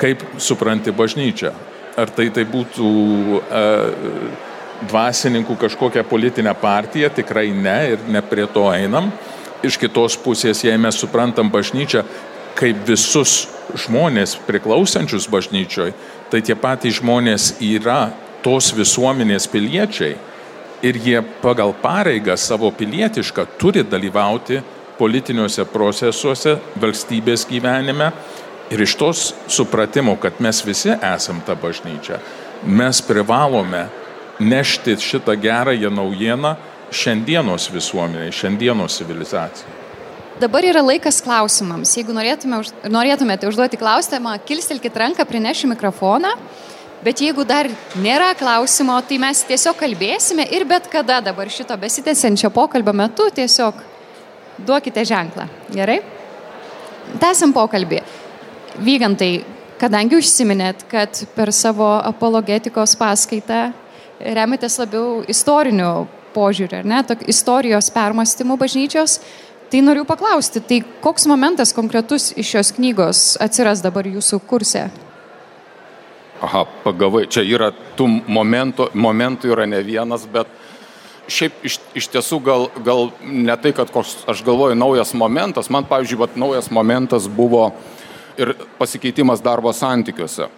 Kaip 0.00 0.22
supranti 0.40 0.92
bažnyčia? 0.92 1.52
Ar 1.98 2.12
tai 2.14 2.30
tai 2.32 2.46
būtų 2.48 2.90
e, 3.40 3.64
dvasininkų 4.88 5.56
kažkokią 5.66 6.04
politinę 6.08 6.54
partiją? 6.56 7.10
Tikrai 7.12 7.50
ne 7.52 7.78
ir 7.94 8.04
ne 8.08 8.22
prie 8.24 8.46
to 8.48 8.68
einam. 8.72 9.10
Iš 9.66 9.76
kitos 9.76 10.16
pusės, 10.16 10.62
jei 10.64 10.78
mes 10.80 10.96
suprantam 10.96 11.50
bažnyčią 11.52 12.04
kaip 12.60 12.80
visus 12.88 13.46
žmonės 13.78 14.34
priklausančius 14.46 15.28
bažnyčioj, 15.30 15.92
tai 16.30 16.40
tie 16.44 16.56
patys 16.58 16.98
žmonės 16.98 17.54
yra 17.62 18.10
tos 18.44 18.70
visuomenės 18.76 19.46
piliečiai 19.52 20.16
ir 20.82 20.98
jie 21.04 21.20
pagal 21.42 21.74
pareigą 21.82 22.36
savo 22.40 22.70
pilietišką 22.72 23.46
turi 23.60 23.84
dalyvauti 23.84 24.60
politiniuose 25.00 25.64
procesuose, 25.72 26.58
valstybės 26.80 27.46
gyvenime. 27.48 28.12
Ir 28.70 28.84
iš 28.84 28.94
tos 29.00 29.22
supratimo, 29.50 30.14
kad 30.20 30.38
mes 30.38 30.60
visi 30.62 30.92
esam 30.94 31.40
ta 31.42 31.56
bažnyčia, 31.58 32.20
mes 32.62 33.00
privalome 33.02 33.88
nešti 34.38 34.94
šitą 35.00 35.34
gerąją 35.40 35.90
naujieną 35.90 36.54
šiandienos 36.94 37.70
visuomeniai, 37.74 38.32
šiandienos 38.32 38.98
civilizacijai. 39.00 39.76
Dabar 40.40 40.64
yra 40.64 40.80
laikas 40.80 41.18
klausimams. 41.20 41.90
Jeigu 41.98 42.14
norėtume, 42.16 42.62
norėtumėte 42.88 43.48
užduoti 43.50 43.76
klausimą, 43.80 44.38
kilstelkite 44.48 45.02
ranką, 45.02 45.26
prinešį 45.28 45.74
mikrofoną. 45.74 46.30
Bet 47.04 47.20
jeigu 47.20 47.44
dar 47.48 47.68
nėra 48.00 48.30
klausimo, 48.36 48.96
tai 49.08 49.18
mes 49.20 49.42
tiesiog 49.48 49.76
kalbėsime 49.80 50.44
ir 50.52 50.66
bet 50.68 50.88
kada 50.92 51.20
dabar 51.24 51.48
šito 51.52 51.76
besitęsiančio 51.80 52.50
pokalbio 52.52 52.92
metu 52.96 53.28
tiesiog 53.36 53.78
duokite 54.66 55.04
ženklą. 55.06 55.46
Gerai? 55.74 56.00
Tęsim 57.20 57.52
pokalbį. 57.56 58.02
Vygantai, 58.80 59.42
kadangi 59.80 60.20
užsiminėt, 60.20 60.84
kad 60.90 61.24
per 61.34 61.52
savo 61.52 61.88
apologetikos 61.98 62.94
paskaitą 63.00 63.70
remitės 64.20 64.78
labiau 64.80 65.20
istoriniu 65.28 66.06
požiūriu, 66.34 66.82
ar 66.82 66.86
ne, 66.86 67.02
Tok, 67.06 67.24
istorijos 67.30 67.90
permastymų 67.94 68.56
bažnyčios, 68.60 69.18
tai 69.70 69.82
noriu 69.82 70.04
paklausti, 70.06 70.62
tai 70.62 70.80
koks 71.02 71.26
momentas 71.30 71.74
konkretus 71.74 72.30
iš 72.38 72.54
šios 72.54 72.74
knygos 72.76 73.22
atsiras 73.42 73.82
dabar 73.82 74.06
jūsų 74.06 74.40
kurse? 74.50 74.88
Aha, 76.40 76.64
pagavai, 76.84 77.26
čia 77.28 77.42
yra 77.44 77.68
tų 77.98 78.06
momentų, 78.30 78.90
momentų 78.96 79.50
yra 79.52 79.66
ne 79.68 79.82
vienas, 79.84 80.24
bet 80.30 80.48
šiaip 81.28 81.64
iš, 81.66 81.78
iš 81.96 82.08
tiesų 82.12 82.40
gal, 82.44 82.68
gal 82.84 83.10
ne 83.22 83.56
tai, 83.60 83.72
kad 83.76 83.90
koks, 83.92 84.20
aš 84.30 84.44
galvoju, 84.46 84.78
naujas 84.78 85.12
momentas, 85.14 85.70
man, 85.72 85.86
pavyzdžiui, 85.88 86.20
vat, 86.20 86.38
naujas 86.40 86.70
momentas 86.70 87.28
buvo 87.28 87.70
ir 88.40 88.54
pasikeitimas 88.78 89.42
darbo 89.44 89.72
santykiuose. 89.76 90.48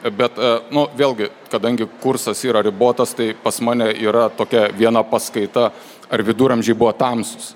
Bet, 0.00 0.38
e, 0.40 0.50
nu, 0.72 0.86
vėlgi, 0.96 1.28
kadangi 1.52 1.88
kursas 2.00 2.40
yra 2.48 2.62
ribotas, 2.64 3.12
tai 3.16 3.34
pas 3.36 3.60
mane 3.60 3.90
yra 4.00 4.28
tokia 4.32 4.70
viena 4.76 5.02
paskaita, 5.04 5.70
ar 6.10 6.22
viduramžiai 6.24 6.76
buvo 6.76 6.92
tamsus. 6.96 7.54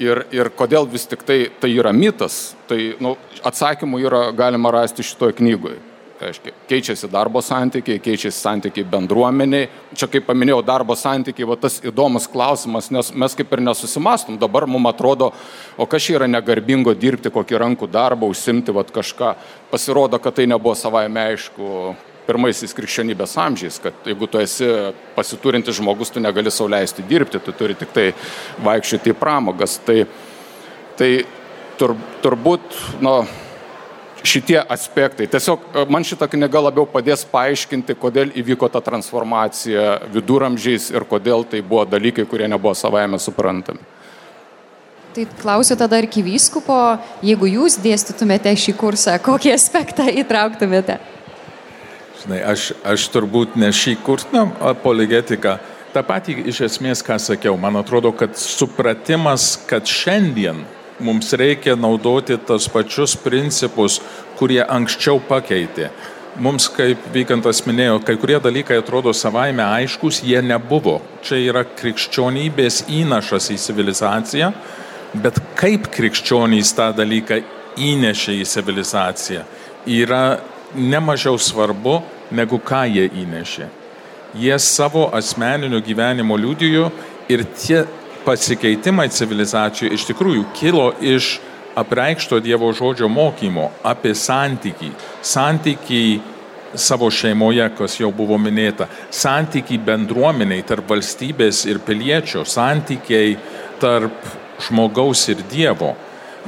Ir, 0.00 0.24
ir 0.34 0.50
kodėl 0.56 0.88
vis 0.90 1.04
tik 1.06 1.22
tai, 1.22 1.44
tai 1.60 1.70
yra 1.70 1.92
mitas, 1.94 2.54
tai 2.68 2.94
nu, 3.00 3.14
atsakymų 3.46 4.00
yra 4.08 4.22
galima 4.34 4.72
rasti 4.74 5.04
šitoje 5.06 5.36
knygoje. 5.38 5.78
Reiškia, 6.24 6.52
keičiasi 6.68 7.08
darbo 7.12 7.42
santykiai, 7.44 7.98
keičiasi 8.00 8.38
santykiai 8.40 8.86
bendruomeniai. 8.88 9.66
Čia, 9.92 10.06
kaip 10.08 10.24
paminėjau, 10.24 10.62
darbo 10.64 10.96
santykiai, 10.96 11.44
va 11.50 11.58
tas 11.60 11.76
įdomus 11.84 12.30
klausimas, 12.32 12.88
nes 12.94 13.10
mes 13.12 13.36
kaip 13.36 13.52
ir 13.52 13.60
nesusimastom. 13.66 14.38
Dabar 14.40 14.64
mums 14.70 14.88
atrodo, 14.88 15.34
o 15.76 15.84
kas 15.90 16.08
yra 16.14 16.28
negarbingo 16.30 16.94
dirbti 16.96 17.32
kokį 17.34 17.60
rankų 17.60 17.90
darbą, 17.92 18.30
užsimti 18.32 18.72
va 18.72 18.86
kažką. 18.88 19.34
Pasirodo, 19.74 20.22
kad 20.22 20.38
tai 20.38 20.48
nebuvo 20.48 20.72
savaime 20.78 21.28
aišku 21.34 21.92
pirmaisiais 22.24 22.72
krikščionybės 22.72 23.36
amžiais, 23.44 23.76
kad 23.84 24.08
jeigu 24.08 24.24
tu 24.30 24.40
esi 24.40 24.70
pasiturintis 25.18 25.76
žmogus, 25.76 26.08
tu 26.14 26.24
negali 26.24 26.48
sauliaisti 26.48 27.04
dirbti, 27.04 27.42
tu 27.44 27.52
turi 27.52 27.76
tik 27.76 27.92
tai 27.92 28.10
vaikščioti 28.64 29.12
į 29.12 29.20
pramogas. 29.20 29.76
Tai, 29.84 30.06
tai 30.96 31.10
tur, 31.76 31.98
turbūt, 32.24 32.80
nu, 33.04 33.18
šitie 34.24 34.58
aspektai. 34.68 35.26
Tiesiog 35.30 35.60
e, 35.60 35.84
man 35.92 36.04
šita 36.06 36.28
knyga 36.32 36.62
labiau 36.66 36.86
padės 36.88 37.24
paaiškinti, 37.28 37.96
kodėl 38.00 38.32
įvyko 38.40 38.70
ta 38.72 38.80
transformacija 38.84 39.98
viduramžiais 40.14 40.90
ir 40.94 41.06
kodėl 41.08 41.44
tai 41.48 41.60
buvo 41.62 41.84
dalykai, 41.88 42.26
kurie 42.28 42.48
nebuvo 42.48 42.74
savaime 42.78 43.20
suprantami. 43.20 43.84
Tai 45.14 45.26
klausiu 45.38 45.76
tada 45.78 46.00
arkivyskupo, 46.02 46.76
jeigu 47.22 47.46
jūs 47.46 47.76
dėstytumėte 47.78 48.50
šį 48.58 48.72
kursą, 48.80 49.12
kokį 49.22 49.52
aspektą 49.54 50.08
įtrauktumėte? 50.10 50.98
Žinai, 52.24 52.40
aš, 52.50 52.72
aš 52.82 53.04
turbūt 53.14 53.54
ne 53.60 53.68
šį 53.70 53.94
kursą, 54.02 54.32
na, 54.34 54.48
apologetika. 54.72 55.60
Ta 55.94 56.02
pati 56.02 56.34
iš 56.50 56.64
esmės, 56.66 57.04
ką 57.06 57.20
sakiau, 57.22 57.54
man 57.60 57.78
atrodo, 57.78 58.10
kad 58.10 58.34
supratimas, 58.40 59.52
kad 59.70 59.86
šiandien 59.86 60.64
mums 61.00 61.32
reikia 61.32 61.76
naudoti 61.76 62.36
tas 62.46 62.68
pačius 62.70 63.16
principus, 63.16 64.00
kurie 64.38 64.62
anksčiau 64.62 65.20
pakeitė. 65.28 65.90
Mums, 66.34 66.66
kaip 66.66 66.98
Vykantas 67.14 67.60
minėjo, 67.62 68.00
kai 68.02 68.16
kurie 68.18 68.40
dalykai 68.42 68.80
atrodo 68.80 69.12
savaime 69.14 69.62
aiškus, 69.62 70.18
jie 70.26 70.40
nebuvo. 70.42 70.96
Čia 71.22 71.38
yra 71.38 71.62
krikščionybės 71.62 72.88
įnašas 72.90 73.52
į 73.54 73.58
civilizaciją, 73.62 74.48
bet 75.14 75.38
kaip 75.58 75.86
krikščionys 75.94 76.74
tą 76.74 76.90
dalyką 76.98 77.38
įnešė 77.78 78.34
į 78.40 78.48
civilizaciją, 78.50 79.44
yra 79.86 80.40
nemažiau 80.74 81.38
svarbu, 81.38 82.00
negu 82.34 82.58
ką 82.58 82.82
jie 82.90 83.06
įnešė. 83.22 83.70
Jie 84.34 84.58
savo 84.58 85.06
asmeniniu 85.14 85.78
gyvenimu 85.86 86.34
liudijo 86.34 86.88
ir 87.30 87.44
tie 87.54 87.84
pasikeitimai 88.24 89.08
civilizacijų 89.12 89.92
iš 89.94 90.06
tikrųjų 90.10 90.44
kilo 90.56 90.90
iš 91.00 91.38
apreikšto 91.76 92.38
Dievo 92.40 92.70
žodžio 92.72 93.08
mokymo 93.10 93.70
apie 93.84 94.14
santykį. 94.14 94.92
Santykį 95.22 96.04
savo 96.74 97.10
šeimoje, 97.10 97.66
kas 97.78 97.98
jau 98.00 98.10
buvo 98.14 98.38
minėta, 98.38 98.88
santykiai 99.10 99.78
bendruomeniai 99.82 100.64
tarp 100.66 100.88
valstybės 100.90 101.64
ir 101.70 101.80
piliečio, 101.86 102.44
santykiai 102.46 103.36
tarp 103.82 104.26
žmogaus 104.66 105.28
ir 105.30 105.42
Dievo. 105.50 105.94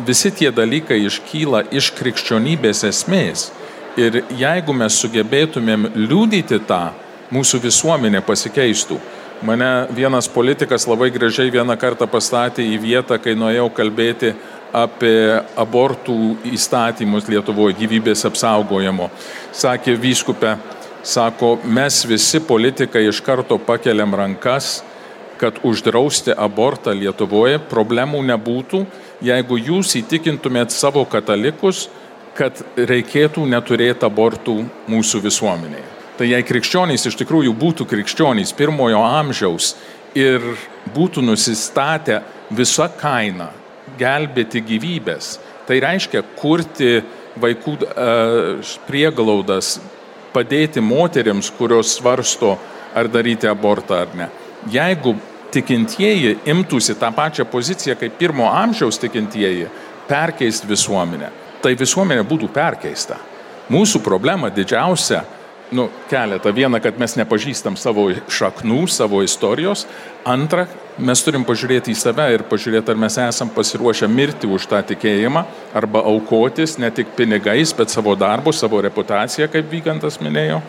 Visi 0.07 0.31
tie 0.31 0.51
dalykai 0.53 0.99
iškyla 1.07 1.67
iš 1.73 1.93
krikščionybės 1.97 2.85
esmės. 2.91 3.51
Ir 3.97 4.21
jeigu 4.37 4.75
mes 4.77 4.99
sugebėtumėm 5.01 5.89
liūdyti 5.97 6.59
tą, 6.69 6.91
mūsų 7.33 7.63
visuomenė 7.65 8.21
pasikeistų. 8.27 8.99
Mane 9.43 9.87
vienas 9.93 10.29
politikas 10.33 10.87
labai 10.89 11.11
gražiai 11.13 11.51
vieną 11.53 11.75
kartą 11.77 12.07
pastatė 12.09 12.65
į 12.65 12.79
vietą, 12.81 13.19
kai 13.21 13.35
nuėjau 13.37 13.69
kalbėti 13.77 14.31
apie 14.73 15.43
abortų 15.61 16.17
įstatymus 16.57 17.29
Lietuvoje, 17.29 17.77
gyvybės 17.77 18.25
apsaugojimo. 18.29 19.11
Sakė 19.53 19.93
vyskupė, 20.01 20.57
sako, 21.05 21.59
mes 21.65 22.01
visi 22.09 22.41
politikai 22.41 23.05
iš 23.11 23.21
karto 23.25 23.59
pakeliam 23.61 24.15
rankas, 24.17 24.81
kad 25.37 25.61
uždrausti 25.69 26.33
abortą 26.33 26.95
Lietuvoje 26.97 27.61
problemų 27.71 28.23
nebūtų, 28.33 28.87
jeigu 29.21 29.61
jūs 29.61 29.99
įtikintumėt 30.01 30.73
savo 30.73 31.05
katalikus, 31.05 31.91
kad 32.37 32.65
reikėtų 32.77 33.45
neturėti 33.53 34.09
abortų 34.09 34.63
mūsų 34.89 35.23
visuomenėje. 35.29 35.96
Tai 36.17 36.29
jei 36.31 36.45
krikščionys 36.47 37.05
iš 37.11 37.19
tikrųjų 37.21 37.53
būtų 37.57 37.85
krikščionys 37.91 38.55
pirmojo 38.57 39.03
amžiaus 39.05 39.75
ir 40.17 40.41
būtų 40.95 41.25
nusistatę 41.27 42.23
visą 42.57 42.89
kainą 42.97 43.51
gelbėti 44.01 44.63
gyvybės. 44.65 45.37
Tai 45.69 45.77
reiškia 45.83 46.23
kurti 46.39 47.03
vaikų 47.37 47.77
prieglaudas, 48.87 49.77
padėti 50.33 50.81
moteriams, 50.81 51.51
kurios 51.59 51.97
svarsto, 51.99 52.57
ar 52.97 53.11
daryti 53.13 53.49
abortą 53.51 54.01
ar 54.07 54.15
ne. 54.17 54.29
Jeigu 54.73 55.15
tikintieji 55.53 56.39
imtųsi 56.49 56.97
tą 56.97 57.11
pačią 57.13 57.45
poziciją 57.51 57.97
kaip 58.01 58.17
pirmo 58.19 58.49
amžiaus 58.49 58.99
tikintieji, 59.03 59.69
perkeisti 60.09 60.69
visuomenę, 60.71 61.31
tai 61.61 61.75
visuomenė 61.77 62.25
būtų 62.25 62.49
perkeista. 62.55 63.19
Mūsų 63.73 64.01
problema 64.05 64.49
didžiausia 64.55 65.25
nu, 65.71 65.89
keletą. 66.11 66.53
Viena, 66.55 66.81
kad 66.81 66.99
mes 67.01 67.17
nepažįstam 67.19 67.77
savo 67.79 68.09
šaknų, 68.31 68.85
savo 68.91 69.23
istorijos. 69.27 69.87
Antra, 70.27 70.67
mes 70.99 71.23
turim 71.27 71.45
pažiūrėti 71.47 71.93
į 71.93 71.99
save 71.99 72.27
ir 72.35 72.45
pažiūrėti, 72.51 72.93
ar 72.93 73.01
mes 73.01 73.19
esam 73.23 73.51
pasiruošę 73.55 74.09
mirti 74.11 74.51
už 74.51 74.69
tą 74.71 74.83
tikėjimą 74.93 75.45
arba 75.77 76.05
aukotis 76.07 76.79
ne 76.83 76.91
tik 76.95 77.13
pinigais, 77.19 77.75
bet 77.77 77.93
savo 77.93 78.15
darbu, 78.19 78.55
savo 78.55 78.81
reputaciją, 78.85 79.51
kaip 79.53 79.71
Vygantas 79.73 80.21
minėjo. 80.23 80.63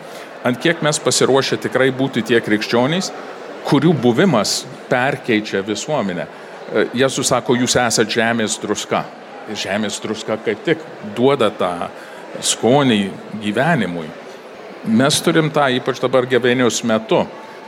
Ant 0.46 0.60
kiek 0.62 0.82
mes 0.86 1.00
pasiruošę 1.02 1.58
tikrai 1.62 1.90
būti 1.94 2.22
tie 2.26 2.42
krikščionys, 2.42 3.12
kurių 3.68 3.94
buvimas 4.02 4.62
perkeičia 4.90 5.62
visuomenę. 5.66 6.26
E, 6.26 6.86
Jėzus 7.02 7.30
sako, 7.30 7.56
jūs 7.58 7.76
esate 7.80 8.18
žemės 8.18 8.58
druska. 8.62 9.04
Žemės 9.48 9.98
druska 10.04 10.36
kaip 10.44 10.62
tik 10.66 10.82
duoda 11.16 11.50
tą 11.50 11.88
skonį 12.44 13.02
gyvenimui. 13.42 14.08
Mes 14.86 15.20
turim 15.24 15.50
tą 15.50 15.66
ypač 15.74 15.98
dabar 16.02 16.26
gavėnios 16.28 16.82
metu. 16.86 17.24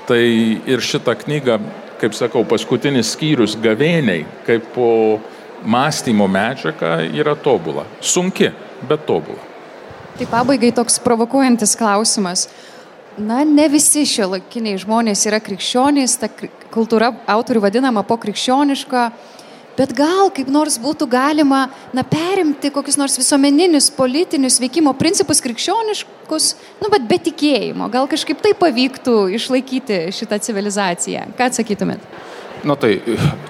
Tai 0.09 0.21
ir 0.21 0.83
šitą 0.83 1.15
knygą, 1.19 1.59
kaip 2.01 2.15
sakau, 2.17 2.43
paskutinis 2.49 3.13
skyrius 3.15 3.57
gavėniai, 3.61 4.25
kaip 4.47 4.65
po 4.75 5.21
mąstymo 5.67 6.27
medžiaga 6.31 6.99
yra 7.15 7.37
tobula. 7.37 7.85
Sunki, 8.01 8.51
bet 8.89 9.05
tobula. 9.07 9.43
Tai 10.19 10.27
pabaigai 10.31 10.73
toks 10.77 10.99
provokuojantis 11.05 11.77
klausimas. 11.79 12.49
Na, 13.21 13.43
ne 13.45 13.67
visi 13.69 14.07
šio 14.09 14.31
laikiniai 14.35 14.79
žmonės 14.81 15.27
yra 15.29 15.41
krikščionys, 15.43 16.17
ta 16.23 16.31
kultūra 16.73 17.11
autorių 17.29 17.65
vadinama 17.67 18.05
pokrikščioniška. 18.09 19.05
Bet 19.81 19.95
gal 19.97 20.29
kaip 20.37 20.51
nors 20.53 20.75
būtų 20.77 21.07
galima 21.09 21.63
na, 21.97 22.03
perimti 22.05 22.69
kokius 22.75 22.99
nors 23.01 23.15
visuomeninius, 23.17 23.87
politinius 23.97 24.59
veikimo 24.61 24.93
principus 24.99 25.41
krikščioniškus, 25.41 26.49
nu, 26.83 26.91
bet 26.93 27.07
be 27.09 27.17
tikėjimo. 27.31 27.89
Gal 27.95 28.11
kažkaip 28.11 28.43
tai 28.45 28.53
pavyktų 28.61 29.15
išlaikyti 29.39 30.03
šitą 30.13 30.37
civilizaciją. 30.45 31.31
Ką 31.39 31.49
atsakytumėt? 31.49 32.05
Na 32.69 32.77
tai 32.77 32.99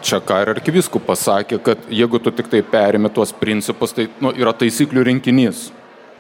čia 0.06 0.20
ką 0.22 0.38
ir 0.44 0.52
arkiviskupas 0.52 1.18
pasakė, 1.18 1.58
kad 1.66 1.90
jeigu 1.90 2.22
tu 2.22 2.30
tik 2.30 2.46
tai 2.52 2.62
perimi 2.62 3.10
tuos 3.10 3.34
principus, 3.34 3.96
tai 3.96 4.06
nu, 4.22 4.30
yra 4.30 4.54
taisyklių 4.54 5.08
rinkinys. 5.10 5.66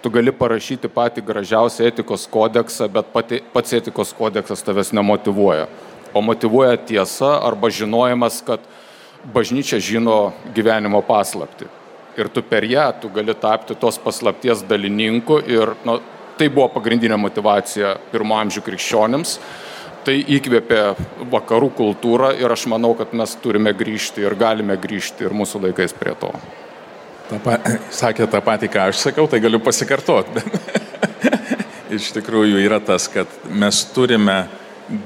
Tu 0.02 0.10
gali 0.10 0.34
parašyti 0.34 0.90
patį 0.90 1.22
gražiausią 1.22 1.86
etikos 1.86 2.26
kodeksą, 2.26 2.90
bet 2.90 3.14
pati, 3.14 3.44
pats 3.54 3.78
etikos 3.78 4.10
kodeksas 4.18 4.66
tavęs 4.66 4.90
nemotivuoja. 4.96 5.70
O 6.10 6.24
motivuoja 6.24 6.80
tiesa 6.82 7.36
arba 7.46 7.70
žinojimas, 7.70 8.40
kad 8.42 8.64
bažnyčia 9.24 9.80
žino 9.80 10.32
gyvenimo 10.54 11.02
paslapti. 11.04 11.68
Ir 12.18 12.28
tu 12.28 12.42
per 12.42 12.64
ją, 12.64 12.90
tu 13.00 13.10
gali 13.14 13.34
tapti 13.38 13.76
tos 13.78 13.98
paslapties 14.02 14.64
dalininku 14.68 15.38
ir 15.46 15.74
nu, 15.86 16.00
tai 16.38 16.48
buvo 16.48 16.68
pagrindinė 16.74 17.18
motivacija 17.20 17.94
pirmo 18.12 18.38
amžių 18.40 18.64
krikščionims. 18.66 19.36
Tai 20.00 20.14
įkvėpė 20.16 20.80
vakarų 21.28 21.68
kultūrą 21.76 22.32
ir 22.40 22.48
aš 22.48 22.64
manau, 22.72 22.94
kad 22.96 23.12
mes 23.12 23.34
turime 23.42 23.74
grįžti 23.76 24.24
ir 24.24 24.34
galime 24.40 24.78
grįžti 24.80 25.26
ir 25.28 25.36
mūsų 25.36 25.60
laikais 25.66 25.92
prie 25.96 26.14
to. 26.20 26.32
Ta 27.28 27.40
pa, 27.44 27.58
sakė 28.00 28.28
tą 28.32 28.40
patį, 28.44 28.70
ką 28.72 28.88
aš 28.90 29.04
sakiau, 29.04 29.28
tai 29.30 29.42
galiu 29.44 29.60
pasikartoti. 29.62 30.40
Iš 31.96 32.14
tikrųjų 32.16 32.62
yra 32.64 32.80
tas, 32.80 33.10
kad 33.12 33.28
mes 33.50 33.82
turime 33.92 34.44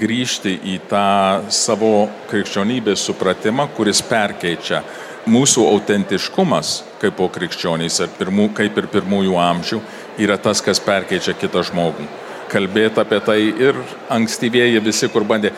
grįžti 0.00 0.54
į 0.74 0.78
tą 0.88 1.44
savo 1.52 2.08
krikščionybės 2.30 3.04
supratimą, 3.04 3.68
kuris 3.76 4.00
perkeičia 4.08 4.82
mūsų 5.28 5.64
autentiškumas 5.68 6.74
kaip 7.00 7.16
po 7.18 7.28
krikščionys, 7.32 8.00
pirmų, 8.18 8.50
kaip 8.56 8.76
ir 8.80 8.88
pirmųjų 8.92 9.38
amžių, 9.40 9.80
yra 10.24 10.38
tas, 10.40 10.62
kas 10.64 10.80
perkeičia 10.80 11.36
kitą 11.36 11.64
žmogų. 11.68 12.06
Kalbėti 12.52 13.00
apie 13.02 13.20
tai 13.24 13.38
ir 13.48 13.78
ankstyvieji 14.12 14.82
visi, 14.84 15.08
kur 15.12 15.24
bandė, 15.28 15.52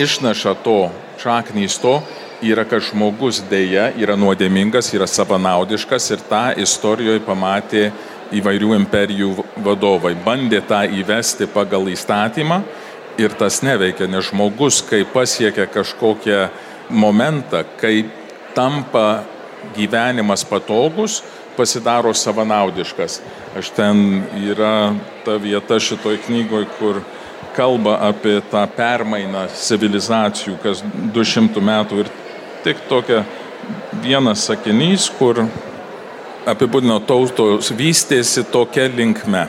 išneša 0.00 0.56
to, 0.64 0.90
šaknys 1.20 1.78
to, 1.80 1.98
yra, 2.44 2.64
kad 2.68 2.84
žmogus 2.84 3.42
dėja 3.50 3.90
yra 4.00 4.16
nuodėmingas, 4.18 4.92
yra 4.96 5.08
savanaudiškas 5.08 6.10
ir 6.14 6.24
tą 6.28 6.44
istorijoje 6.60 7.22
pamatė 7.24 7.90
įvairių 8.36 8.76
imperijų 8.78 9.32
vadovai. 9.64 10.14
Bandė 10.24 10.62
tą 10.66 10.84
įvesti 11.00 11.48
pagal 11.50 11.90
įstatymą 11.92 12.62
ir 13.20 13.34
tas 13.38 13.60
neveikia, 13.64 14.08
nes 14.08 14.30
žmogus, 14.30 14.80
kai 14.86 15.04
pasiekia 15.04 15.66
kažkokią 15.70 16.48
momentą, 16.90 17.64
kai 17.80 18.04
tampa 18.54 19.22
gyvenimas 19.76 20.44
patogus, 20.48 21.20
pasidaro 21.56 22.14
savanaudiškas. 22.14 23.20
Aš 23.58 23.70
ten 23.76 24.22
yra 24.40 24.94
ta 25.24 25.36
vieta 25.36 25.80
šitoj 25.80 26.20
knygoj, 26.26 26.66
kur 26.78 27.02
kalba 27.56 27.98
apie 28.08 28.38
tą 28.50 28.62
permainą 28.76 29.46
civilizacijų, 29.54 30.56
kas 30.62 30.84
200 31.14 31.64
metų 31.64 32.04
ir 32.04 32.12
tik 32.64 32.84
tokia 32.88 33.24
vienas 34.02 34.46
sakinys, 34.48 35.10
kur 35.18 35.44
apibūdino 36.48 37.00
tautos 37.04 37.72
vystėsi 37.76 38.46
tokia 38.52 38.88
linkme 38.88 39.48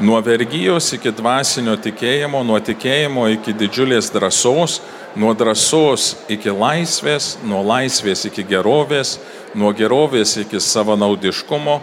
Nuo 0.00 0.16
vergyjos 0.24 0.94
iki 0.96 1.10
dvasinio 1.12 1.74
tikėjimo, 1.76 2.40
nuo 2.48 2.56
tikėjimo 2.64 3.26
iki 3.34 3.52
didžiulės 3.52 4.06
drąsos, 4.14 4.78
nuo 5.12 5.34
drąsos 5.36 6.14
iki 6.32 6.54
laisvės, 6.56 7.34
nuo 7.44 7.60
laisvės 7.60 8.24
iki 8.30 8.46
gerovės, 8.48 9.18
nuo 9.52 9.74
gerovės 9.76 10.38
iki 10.40 10.56
savanaudiškumo, 10.56 11.74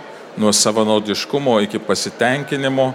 nuo 0.41 0.49
savanaudiškumo 0.49 1.59
iki 1.67 1.77
pasitenkinimo, 1.77 2.87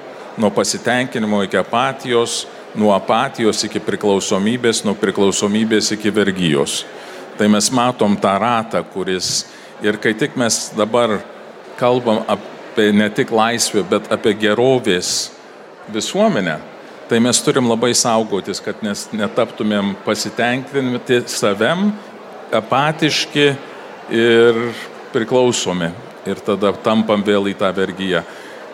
nuo 0.43 0.51
pasitenkinimo 0.51 1.45
iki 1.47 1.61
apatijos, 1.61 2.41
nuo 2.75 2.91
apatijos 2.97 3.63
iki 3.69 3.79
priklausomybės, 3.79 4.83
nuo 4.83 4.97
priklausomybės 4.99 5.93
iki 5.95 6.11
vergyjos. 6.11 6.81
Tai 7.39 7.47
mes 7.47 7.71
matom 7.71 8.19
tą 8.19 8.35
ratą, 8.43 8.83
kuris 8.91 9.45
ir 9.87 10.03
kai 10.03 10.17
tik 10.19 10.35
mes 10.35 10.65
dabar 10.75 11.21
kalbam 11.79 12.25
apie 12.27 12.51
apie 12.73 12.93
ne 12.93 13.11
tik 13.13 13.31
laisvę, 13.31 13.85
bet 13.85 14.09
apie 14.13 14.33
gerovės 14.41 15.31
visuomenę, 15.93 16.57
tai 17.09 17.19
mes 17.21 17.41
turim 17.45 17.69
labai 17.69 17.93
saugotis, 17.93 18.63
kad 18.65 18.81
mes 18.81 19.05
netaptumėm 19.13 19.93
pasitenkinti 20.07 21.21
savem, 21.29 21.91
apatiški 22.53 23.47
ir 24.17 24.63
priklausomi. 25.13 25.93
Ir 26.23 26.39
tada 26.47 26.71
tampam 26.85 27.25
vėl 27.27 27.51
į 27.51 27.57
tą 27.59 27.73
vergyją. 27.75 28.23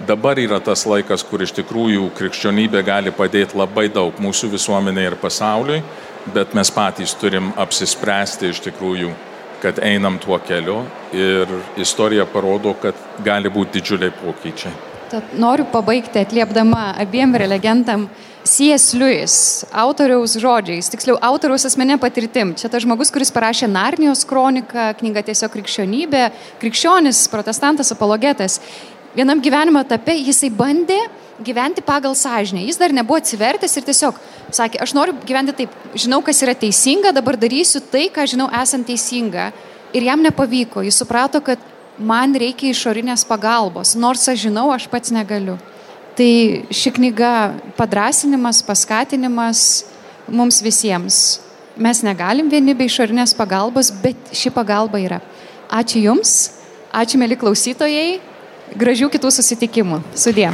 Dabar 0.06 0.38
yra 0.38 0.60
tas 0.62 0.84
laikas, 0.86 1.24
kur 1.26 1.42
iš 1.42 1.56
tikrųjų 1.56 2.10
krikščionybė 2.14 2.84
gali 2.86 3.10
padėti 3.10 3.58
labai 3.58 3.88
daug 3.90 4.20
mūsų 4.20 4.52
visuomeniai 4.52 5.08
ir 5.08 5.16
pasauliui, 5.18 5.80
bet 6.34 6.54
mes 6.54 6.70
patys 6.70 7.16
turim 7.18 7.50
apsispręsti 7.58 8.52
iš 8.52 8.60
tikrųjų 8.68 9.10
kad 9.62 9.80
einam 9.82 10.18
tuo 10.22 10.38
keliu 10.38 10.82
ir 11.12 11.50
istorija 11.76 12.26
parodo, 12.26 12.74
kad 12.82 12.94
gali 13.24 13.50
būti 13.50 13.78
didžiuliai 13.78 14.14
pokyčiai. 14.20 14.74
Tad 15.08 15.30
noriu 15.40 15.64
pabaigti 15.72 16.20
atliepdama 16.20 16.92
abiem 17.00 17.32
prelegentam 17.32 18.08
C.S. 18.48 18.94
Lewis, 18.96 19.64
autoriaus 19.72 20.36
žodžiais, 20.40 20.88
tiksliau 20.92 21.16
autoriaus 21.24 21.66
asmenė 21.68 21.98
patirtim. 22.00 22.54
Čia 22.56 22.70
tas 22.72 22.84
žmogus, 22.84 23.10
kuris 23.12 23.32
parašė 23.34 23.68
Narnijos 23.72 24.24
kroniką, 24.28 24.92
knygą 25.00 25.24
tiesiog 25.26 25.52
krikščionybė, 25.56 26.22
krikščionis, 26.62 27.26
protestantas, 27.32 27.92
apologetas. 27.92 28.60
Vienam 29.16 29.42
gyvenimo 29.44 29.82
etape 29.84 30.14
jisai 30.20 30.52
bandė 30.54 31.00
gyventi 31.44 31.82
pagal 31.82 32.14
sąžinę. 32.14 32.64
Jis 32.66 32.78
dar 32.78 32.92
nebuvo 32.92 33.18
atsivertęs 33.18 33.76
ir 33.76 33.86
tiesiog 33.86 34.18
sakė, 34.50 34.80
aš 34.82 34.94
noriu 34.96 35.14
gyventi 35.26 35.54
taip, 35.54 35.74
žinau, 35.94 36.20
kas 36.24 36.42
yra 36.42 36.54
teisinga, 36.56 37.12
dabar 37.14 37.36
darysiu 37.36 37.82
tai, 37.92 38.08
ką 38.12 38.26
žinau 38.26 38.48
esant 38.62 38.86
teisinga. 38.88 39.52
Ir 39.94 40.04
jam 40.04 40.22
nepavyko. 40.22 40.82
Jis 40.84 41.00
suprato, 41.00 41.40
kad 41.44 41.60
man 41.98 42.34
reikia 42.36 42.72
išorinės 42.72 43.24
pagalbos, 43.28 43.94
nors 43.96 44.26
aš 44.28 44.46
žinau, 44.46 44.68
aš 44.74 44.88
pats 44.90 45.12
negaliu. 45.14 45.56
Tai 46.18 46.30
ši 46.74 46.92
knyga 46.96 47.32
padrasinimas, 47.78 48.62
paskatinimas 48.66 49.84
mums 50.28 50.60
visiems. 50.62 51.38
Mes 51.78 52.02
negalim 52.02 52.50
vieni 52.50 52.74
be 52.74 52.88
išorinės 52.90 53.36
pagalbos, 53.38 53.92
bet 54.02 54.34
ši 54.34 54.50
pagalba 54.50 54.98
yra. 54.98 55.20
Ačiū 55.70 56.02
Jums, 56.02 56.34
ačiū 56.90 57.20
mėly 57.20 57.38
klausytojai, 57.38 58.18
gražių 58.74 59.12
kitų 59.14 59.30
susitikimų. 59.38 60.02
Sudė. 60.18 60.50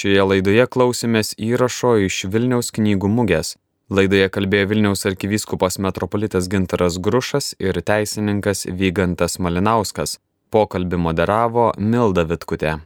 Šioje 0.00 0.22
laidoje 0.24 0.64
klausėmės 0.72 1.34
įrašo 1.36 1.90
iš 2.06 2.22
Vilniaus 2.32 2.70
knygų 2.72 3.08
mugės. 3.12 3.50
Laidoje 3.92 4.30
kalbėjo 4.32 4.70
Vilniaus 4.70 5.04
arkivyskupas 5.10 5.76
metropolitas 5.84 6.48
Gintaras 6.48 6.96
Grušas 7.04 7.50
ir 7.60 7.76
teisininkas 7.84 8.64
Vygantas 8.80 9.36
Malinauskas. 9.44 10.16
Pokalbį 10.48 11.02
moderavo 11.04 11.66
Milda 11.76 12.24
Vitkutė. 12.30 12.78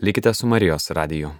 Likite 0.00 0.32
su 0.32 0.48
Marijos 0.48 0.88
radiju. 0.96 1.34